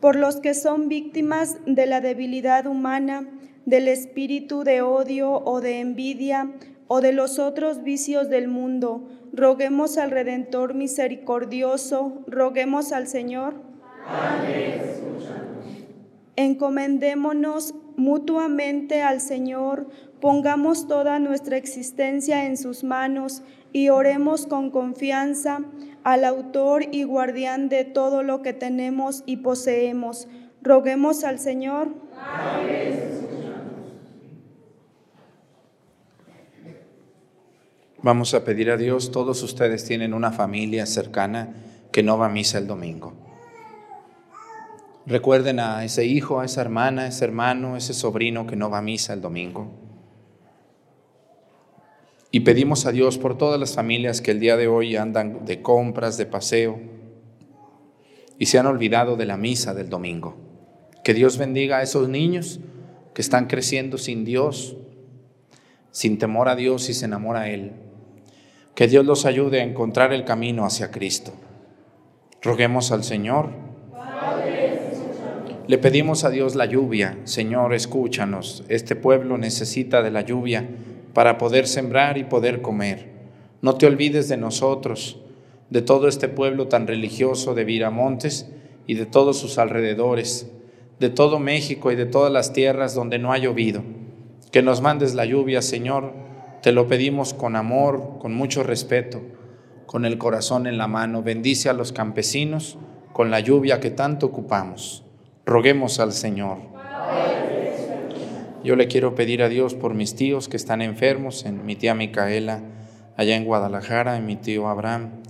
[0.00, 3.26] por los que son víctimas de la debilidad humana,
[3.64, 6.52] del espíritu de odio o de envidia,
[6.88, 13.54] o de los otros vicios del mundo, roguemos al Redentor misericordioso, roguemos al Señor.
[16.36, 19.88] Encomendémonos mutuamente al Señor,
[20.26, 25.60] pongamos toda nuestra existencia en sus manos y oremos con confianza
[26.02, 30.26] al autor y guardián de todo lo que tenemos y poseemos.
[30.62, 31.90] Roguemos al Señor.
[38.02, 41.54] Vamos a pedir a Dios, todos ustedes tienen una familia cercana
[41.92, 43.12] que no va a misa el domingo.
[45.06, 48.78] Recuerden a ese hijo, a esa hermana, a ese hermano, ese sobrino que no va
[48.78, 49.85] a misa el domingo.
[52.36, 55.62] Y pedimos a Dios por todas las familias que el día de hoy andan de
[55.62, 56.78] compras, de paseo,
[58.38, 60.36] y se han olvidado de la misa del domingo.
[61.02, 62.60] Que Dios bendiga a esos niños
[63.14, 64.76] que están creciendo sin Dios,
[65.92, 67.72] sin temor a Dios y sin amor a Él.
[68.74, 71.32] Que Dios los ayude a encontrar el camino hacia Cristo.
[72.42, 73.48] Roguemos al Señor.
[75.68, 77.16] Le pedimos a Dios la lluvia.
[77.24, 78.62] Señor, escúchanos.
[78.68, 80.68] Este pueblo necesita de la lluvia
[81.16, 83.08] para poder sembrar y poder comer.
[83.62, 85.18] No te olvides de nosotros,
[85.70, 88.50] de todo este pueblo tan religioso de Viramontes
[88.86, 90.50] y de todos sus alrededores,
[91.00, 93.82] de todo México y de todas las tierras donde no ha llovido.
[94.52, 96.12] Que nos mandes la lluvia, Señor,
[96.60, 99.22] te lo pedimos con amor, con mucho respeto,
[99.86, 101.22] con el corazón en la mano.
[101.22, 102.76] Bendice a los campesinos
[103.14, 105.02] con la lluvia que tanto ocupamos.
[105.46, 106.58] Roguemos al Señor.
[108.66, 111.94] Yo le quiero pedir a Dios por mis tíos que están enfermos, en mi tía
[111.94, 112.62] Micaela
[113.16, 115.22] allá en Guadalajara, en mi tío Abraham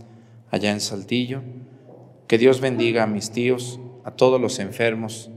[0.50, 1.42] allá en Saltillo.
[2.28, 5.28] Que Dios bendiga a mis tíos, a todos los enfermos.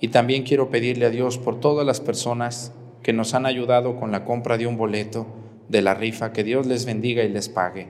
[0.00, 2.72] Y también quiero pedirle a Dios por todas las personas
[3.02, 5.26] que nos han ayudado con la compra de un boleto
[5.68, 6.32] de la rifa.
[6.32, 7.88] Que Dios les bendiga y les pague.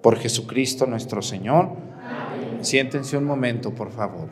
[0.00, 1.68] Por Jesucristo nuestro Señor.
[2.62, 4.30] Siéntense un momento, por favor.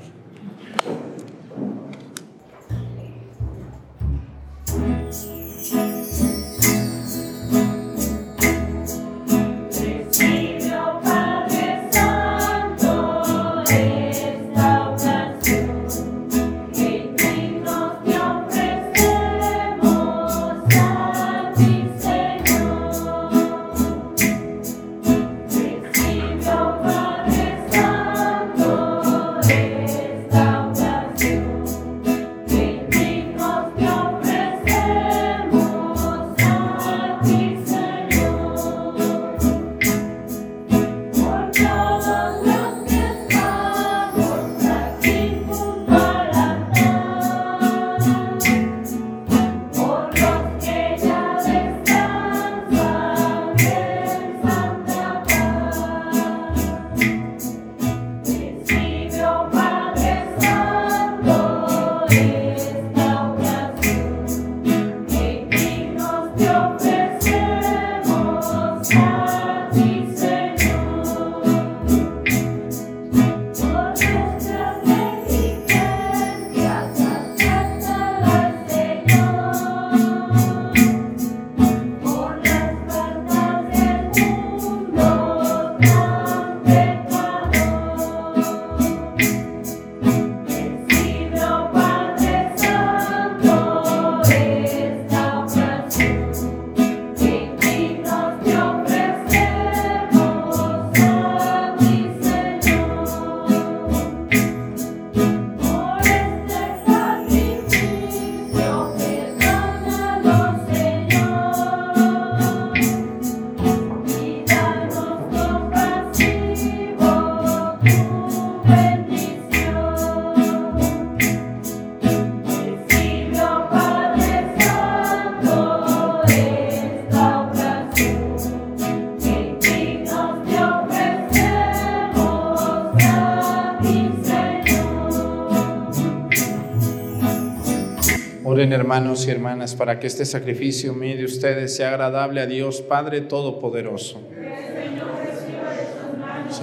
[139.75, 144.21] Para que este sacrificio mío de ustedes sea agradable a Dios Padre Todopoderoso.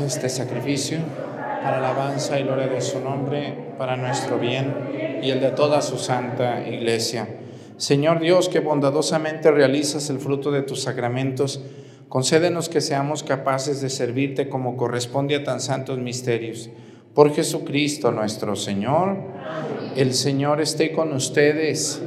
[0.05, 0.99] Este sacrificio
[1.65, 5.97] para alabanza y gloria de su nombre, para nuestro bien y el de toda su
[5.97, 7.27] santa iglesia.
[7.77, 11.61] Señor Dios, que bondadosamente realizas el fruto de tus sacramentos,
[12.07, 16.69] concédenos que seamos capaces de servirte como corresponde a tan santos misterios.
[17.15, 19.17] Por Jesucristo nuestro Señor,
[19.95, 22.01] el Señor esté con ustedes.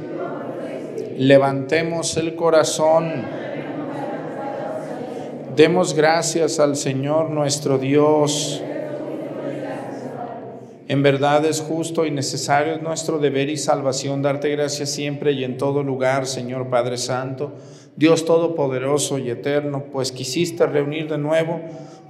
[1.19, 3.11] Levantemos el corazón.
[5.53, 8.63] Demos gracias al Señor nuestro Dios.
[10.87, 15.43] En verdad es justo y necesario, es nuestro deber y salvación darte gracias siempre y
[15.43, 17.51] en todo lugar, Señor Padre Santo,
[17.97, 21.59] Dios Todopoderoso y Eterno, pues quisiste reunir de nuevo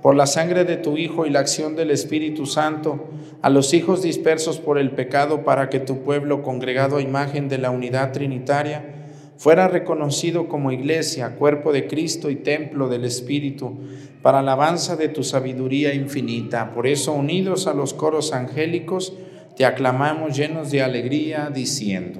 [0.03, 3.07] por la sangre de tu Hijo y la acción del Espíritu Santo
[3.41, 7.57] a los hijos dispersos por el pecado para que tu pueblo, congregado a imagen de
[7.57, 8.98] la unidad trinitaria,
[9.39, 13.73] fuera reconocido como iglesia, cuerpo de Cristo y templo del Espíritu,
[14.21, 16.73] para alabanza de tu sabiduría infinita.
[16.73, 19.13] Por eso, unidos a los coros angélicos,
[19.55, 22.19] te aclamamos llenos de alegría, diciendo.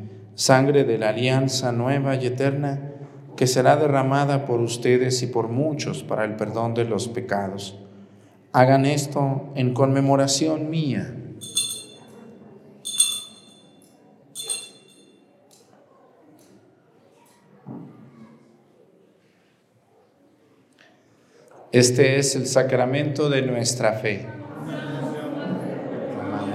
[0.41, 2.93] sangre de la alianza nueva y eterna
[3.37, 7.77] que será derramada por ustedes y por muchos para el perdón de los pecados.
[8.51, 11.15] Hagan esto en conmemoración mía.
[21.71, 24.40] Este es el sacramento de nuestra fe.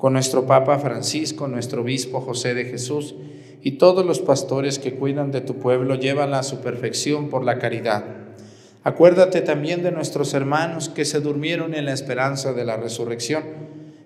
[0.00, 3.14] con nuestro Papa Francisco, nuestro Obispo José de Jesús,
[3.62, 7.58] y todos los pastores que cuidan de tu pueblo, llévala a su perfección por la
[7.58, 8.04] caridad.
[8.82, 13.44] Acuérdate también de nuestros hermanos que se durmieron en la esperanza de la resurrección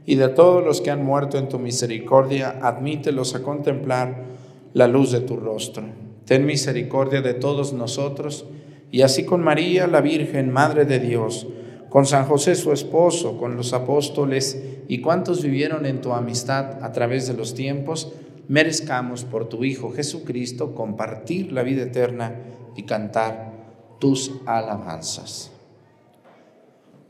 [0.05, 4.25] y de todos los que han muerto en tu misericordia, admítelos a contemplar
[4.73, 5.85] la luz de tu rostro.
[6.25, 8.47] Ten misericordia de todos nosotros
[8.91, 11.47] y así con María, la Virgen, Madre de Dios,
[11.89, 16.93] con San José su esposo, con los apóstoles y cuantos vivieron en tu amistad a
[16.93, 18.13] través de los tiempos,
[18.49, 22.35] merezcamos por tu Hijo Jesucristo compartir la vida eterna
[22.77, 23.53] y cantar
[23.99, 25.51] tus alabanzas.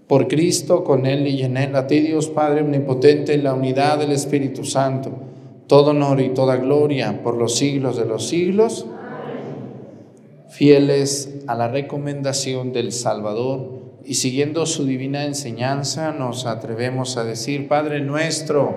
[0.07, 3.99] Por Cristo, con Él y en Él, a ti Dios Padre Omnipotente, en la unidad
[3.99, 5.11] del Espíritu Santo,
[5.67, 8.87] todo honor y toda gloria por los siglos de los siglos,
[10.49, 17.69] fieles a la recomendación del Salvador y siguiendo su divina enseñanza, nos atrevemos a decir,
[17.69, 18.77] Padre nuestro,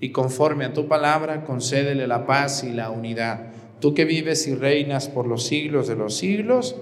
[0.00, 3.46] y conforme a tu palabra concédele la paz y la unidad.
[3.80, 6.76] Tú que vives y reinas por los siglos de los siglos,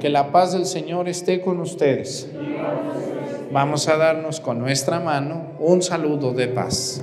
[0.00, 2.30] que la paz del Señor esté con ustedes.
[3.50, 7.02] Vamos a darnos con nuestra mano un saludo de paz.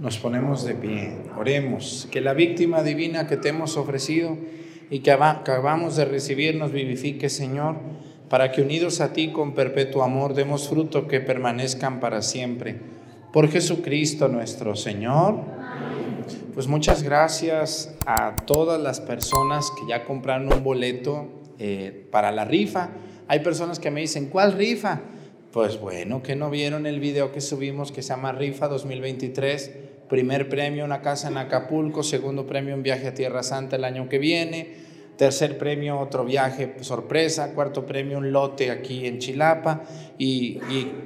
[0.00, 4.34] Nos ponemos de pie, oremos, que la víctima divina que te hemos ofrecido
[4.88, 7.76] y que acabamos de recibir nos vivifique, Señor,
[8.30, 12.80] para que unidos a ti con perpetuo amor demos fruto que permanezcan para siempre.
[13.30, 15.40] Por Jesucristo nuestro Señor.
[16.54, 21.28] Pues muchas gracias a todas las personas que ya compraron un boleto
[21.58, 22.88] eh, para la rifa.
[23.28, 25.02] Hay personas que me dicen, ¿cuál rifa?
[25.52, 30.48] Pues bueno, que no vieron el video que subimos que se llama Rifa 2023 primer
[30.48, 34.18] premio una casa en Acapulco, segundo premio un viaje a Tierra Santa el año que
[34.18, 34.74] viene,
[35.16, 39.84] tercer premio otro viaje sorpresa, cuarto premio un lote aquí en Chilapa
[40.18, 40.58] y,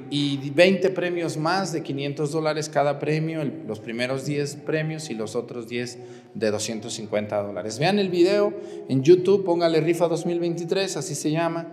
[0.09, 5.35] y, 20 premios más de 500 dólares cada premio, los primeros 10 premios y los
[5.35, 5.99] otros 10
[6.33, 7.77] de 250 dólares.
[7.77, 8.53] Vean el video
[8.89, 11.67] en YouTube, póngale Rifa 2023, así se llama,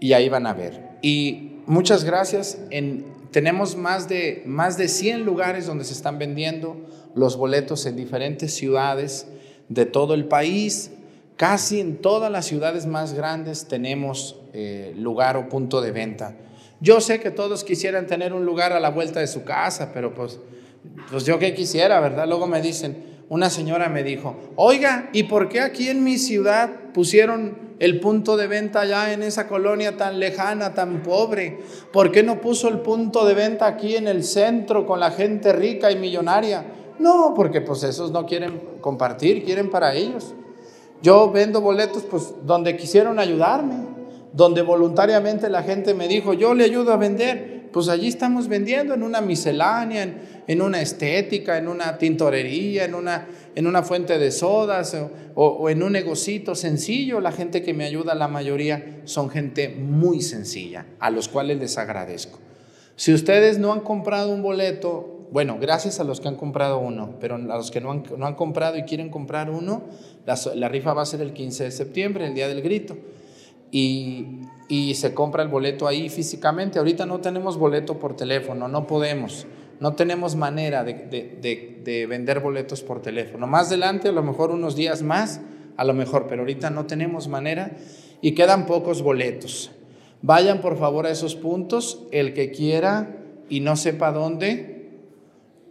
[0.00, 0.98] y ahí van a ver.
[1.00, 2.58] Y muchas gracias.
[2.70, 6.76] En, tenemos más de, más de 100 lugares donde se están vendiendo
[7.14, 9.26] los boletos en diferentes ciudades
[9.68, 10.92] de todo el país.
[11.36, 16.36] Casi en todas las ciudades más grandes tenemos eh, lugar o punto de venta.
[16.80, 20.14] Yo sé que todos quisieran tener un lugar a la vuelta de su casa, pero
[20.14, 20.38] pues,
[21.10, 22.26] pues yo que quisiera, ¿verdad?
[22.28, 26.70] Luego me dicen, una señora me dijo, oiga, ¿y por qué aquí en mi ciudad
[26.94, 31.60] pusieron el punto de venta allá en esa colonia tan lejana, tan pobre?
[31.92, 35.52] ¿Por qué no puso el punto de venta aquí en el centro con la gente
[35.52, 36.64] rica y millonaria?
[36.98, 40.34] No, porque pues esos no quieren compartir, quieren para ellos.
[41.00, 43.86] Yo vendo boletos pues donde quisieron ayudarme,
[44.32, 48.92] donde voluntariamente la gente me dijo, yo le ayudo a vender, pues allí estamos vendiendo
[48.92, 50.02] en una miscelánea,
[50.48, 54.96] en, una estética, en una tintorería, en una en una fuente de sodas
[55.36, 57.20] o, en un negocito sencillo.
[57.20, 61.78] La gente que me ayuda, la mayoría, son gente muy sencilla, a los cuales les
[61.78, 62.40] agradezco.
[62.96, 67.14] Si ustedes no han comprado un boleto, bueno, gracias a los que han comprado uno,
[67.20, 69.84] pero a los que no han, no han comprado y quieren comprar uno,
[70.26, 72.96] la, rifa va a ser el 15 de septiembre, el día del grito.
[73.70, 76.78] Y, y se compra el boleto ahí físicamente.
[76.78, 79.46] Ahorita no tenemos boleto por teléfono, no podemos.
[79.80, 83.46] No tenemos manera de, vender boletos por teléfono.
[83.46, 85.40] Más adelante, a lo mejor unos días más,
[85.76, 87.76] a lo mejor, pero ahorita no tenemos manera
[88.20, 89.70] y quedan pocos boletos.
[90.20, 92.02] Vayan por favor a esos puntos.
[92.10, 93.16] El que quiera
[93.48, 94.90] y no sepa dónde,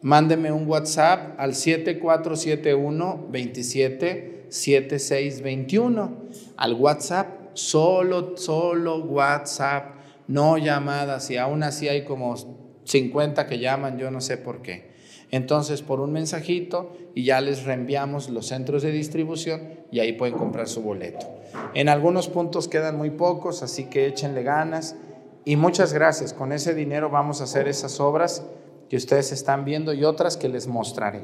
[0.02, 6.12] mándeme un WhatsApp al 7471 27 7621.
[6.56, 9.96] Al WhatsApp, solo, solo WhatsApp,
[10.28, 11.30] no llamadas.
[11.32, 12.36] Y aún así hay como
[12.84, 14.96] 50 que llaman, yo no sé por qué.
[15.30, 20.36] Entonces, por un mensajito y ya les reenviamos los centros de distribución y ahí pueden
[20.36, 21.26] comprar su boleto.
[21.74, 24.96] En algunos puntos quedan muy pocos, así que échenle ganas
[25.44, 26.34] y muchas gracias.
[26.34, 28.46] Con ese dinero vamos a hacer esas obras
[28.90, 31.24] que ustedes están viendo y otras que les mostraré.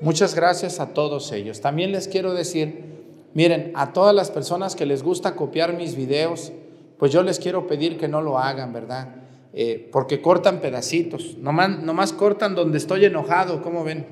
[0.00, 1.60] Muchas gracias a todos ellos.
[1.60, 3.01] También les quiero decir,
[3.34, 6.52] miren, a todas las personas que les gusta copiar mis videos,
[6.98, 9.16] pues yo les quiero pedir que no lo hagan, ¿verdad?
[9.54, 14.06] Eh, porque cortan pedacitos, nomás, nomás cortan donde estoy enojado, ¿cómo ven?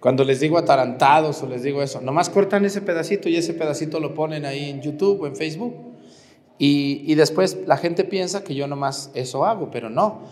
[0.00, 4.00] Cuando les digo atarantados o les digo eso, nomás cortan ese pedacito y ese pedacito
[4.00, 5.74] lo ponen ahí en YouTube o en Facebook.
[6.58, 10.22] Y, y después la gente piensa que yo nomás eso hago, pero no.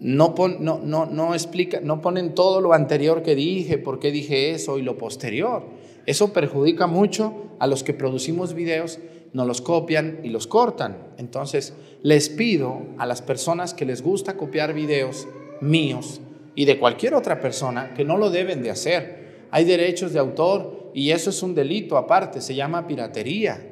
[0.00, 4.52] No, no, no, no explica, no ponen todo lo anterior que dije, por qué dije
[4.52, 5.64] eso y lo posterior.
[6.06, 8.98] Eso perjudica mucho a los que producimos videos
[9.32, 10.96] nos los copian y los cortan.
[11.18, 15.28] Entonces, les pido a las personas que les gusta copiar videos
[15.60, 16.20] míos
[16.54, 19.46] y de cualquier otra persona que no lo deben de hacer.
[19.50, 23.66] Hay derechos de autor y eso es un delito aparte, se llama piratería.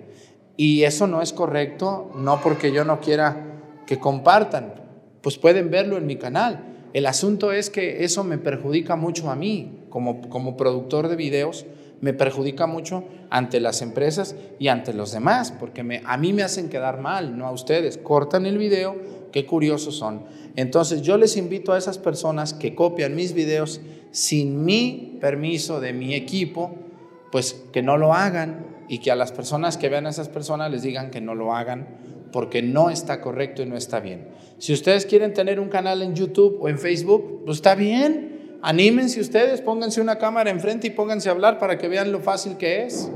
[0.56, 4.74] Y eso no es correcto, no porque yo no quiera que compartan,
[5.22, 6.64] pues pueden verlo en mi canal.
[6.92, 11.66] El asunto es que eso me perjudica mucho a mí como, como productor de videos
[12.00, 16.68] me perjudica mucho ante las empresas y ante los demás, porque a mí me hacen
[16.68, 17.98] quedar mal, no a ustedes.
[17.98, 18.96] Cortan el video,
[19.32, 20.22] qué curiosos son.
[20.56, 23.80] Entonces yo les invito a esas personas que copian mis videos
[24.10, 26.74] sin mi permiso de mi equipo,
[27.30, 30.70] pues que no lo hagan y que a las personas que vean a esas personas
[30.70, 31.86] les digan que no lo hagan
[32.32, 34.28] porque no está correcto y no está bien.
[34.58, 39.20] Si ustedes quieren tener un canal en YouTube o en Facebook, pues está bien, Anímense
[39.20, 42.84] ustedes, pónganse una cámara enfrente y pónganse a hablar para que vean lo fácil que
[42.84, 43.10] es.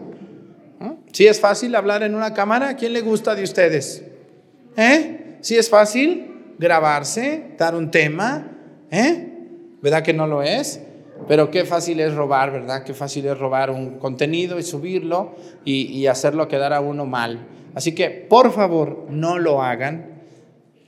[1.12, 4.04] Si es fácil hablar en una cámara, ¿a quién le gusta de ustedes?
[4.76, 5.36] ¿Eh?
[5.40, 8.50] Si es fácil grabarse, dar un tema,
[8.90, 9.28] ¿eh?
[9.82, 10.80] ¿Verdad que no lo es?
[11.28, 12.84] Pero qué fácil es robar, ¿verdad?
[12.84, 15.34] Qué fácil es robar un contenido y subirlo
[15.64, 17.46] y, y hacerlo quedar a uno mal.
[17.74, 20.22] Así que, por favor, no lo hagan,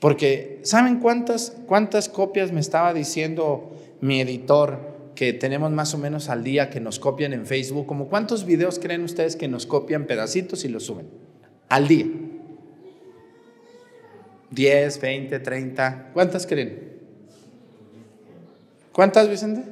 [0.00, 3.72] porque ¿saben cuántas, cuántas copias me estaba diciendo
[4.04, 8.10] mi editor, que tenemos más o menos al día que nos copian en Facebook, como
[8.10, 11.06] cuántos videos creen ustedes que nos copian pedacitos y los suben
[11.70, 12.04] al día?
[14.50, 16.98] 10, 20, 30, ¿cuántas creen?
[18.92, 19.62] ¿Cuántas, Vicente?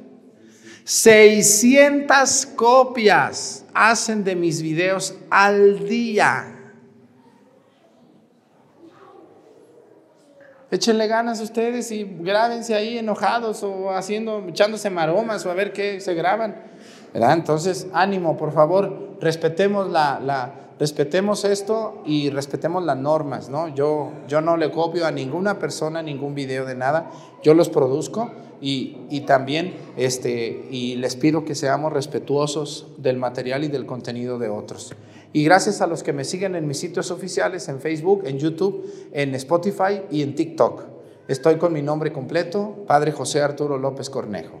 [0.83, 6.52] 600 copias hacen de mis videos al día.
[10.73, 15.99] Échenle ganas ustedes y grábense ahí enojados o haciendo, echándose maromas o a ver qué
[15.99, 16.55] se graban.
[17.13, 17.33] ¿verdad?
[17.33, 23.49] Entonces, ánimo, por favor, respetemos, la, la, respetemos esto y respetemos las normas.
[23.49, 23.67] ¿no?
[23.67, 27.11] Yo, yo no le copio a ninguna persona ningún video de nada,
[27.43, 33.63] yo los produzco y, y también este, y les pido que seamos respetuosos del material
[33.63, 34.95] y del contenido de otros.
[35.33, 38.85] Y gracias a los que me siguen en mis sitios oficiales, en Facebook, en YouTube,
[39.11, 40.83] en Spotify y en TikTok.
[41.27, 44.59] Estoy con mi nombre completo, Padre José Arturo López Cornejo.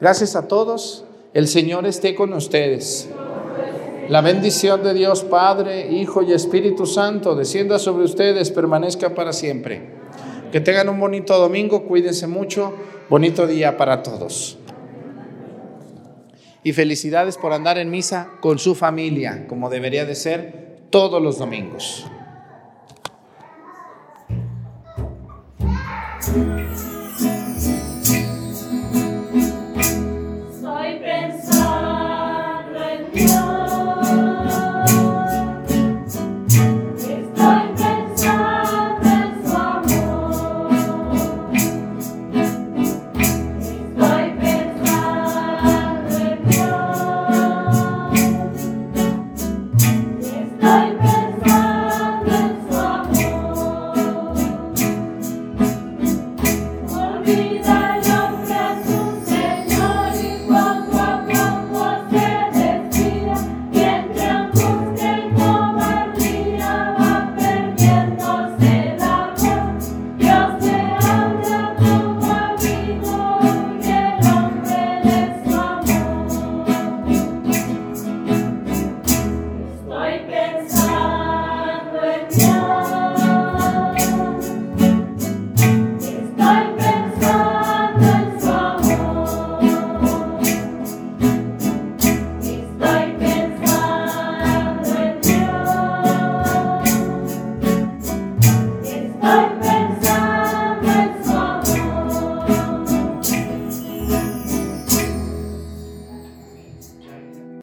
[0.00, 1.04] Gracias a todos.
[1.32, 3.08] El Señor esté con ustedes.
[4.08, 9.90] La bendición de Dios Padre, Hijo y Espíritu Santo descienda sobre ustedes, permanezca para siempre.
[10.50, 12.72] Que tengan un bonito domingo, cuídense mucho,
[13.08, 14.59] bonito día para todos
[16.62, 21.38] y felicidades por andar en misa con su familia, como debería de ser todos los
[21.38, 22.06] domingos.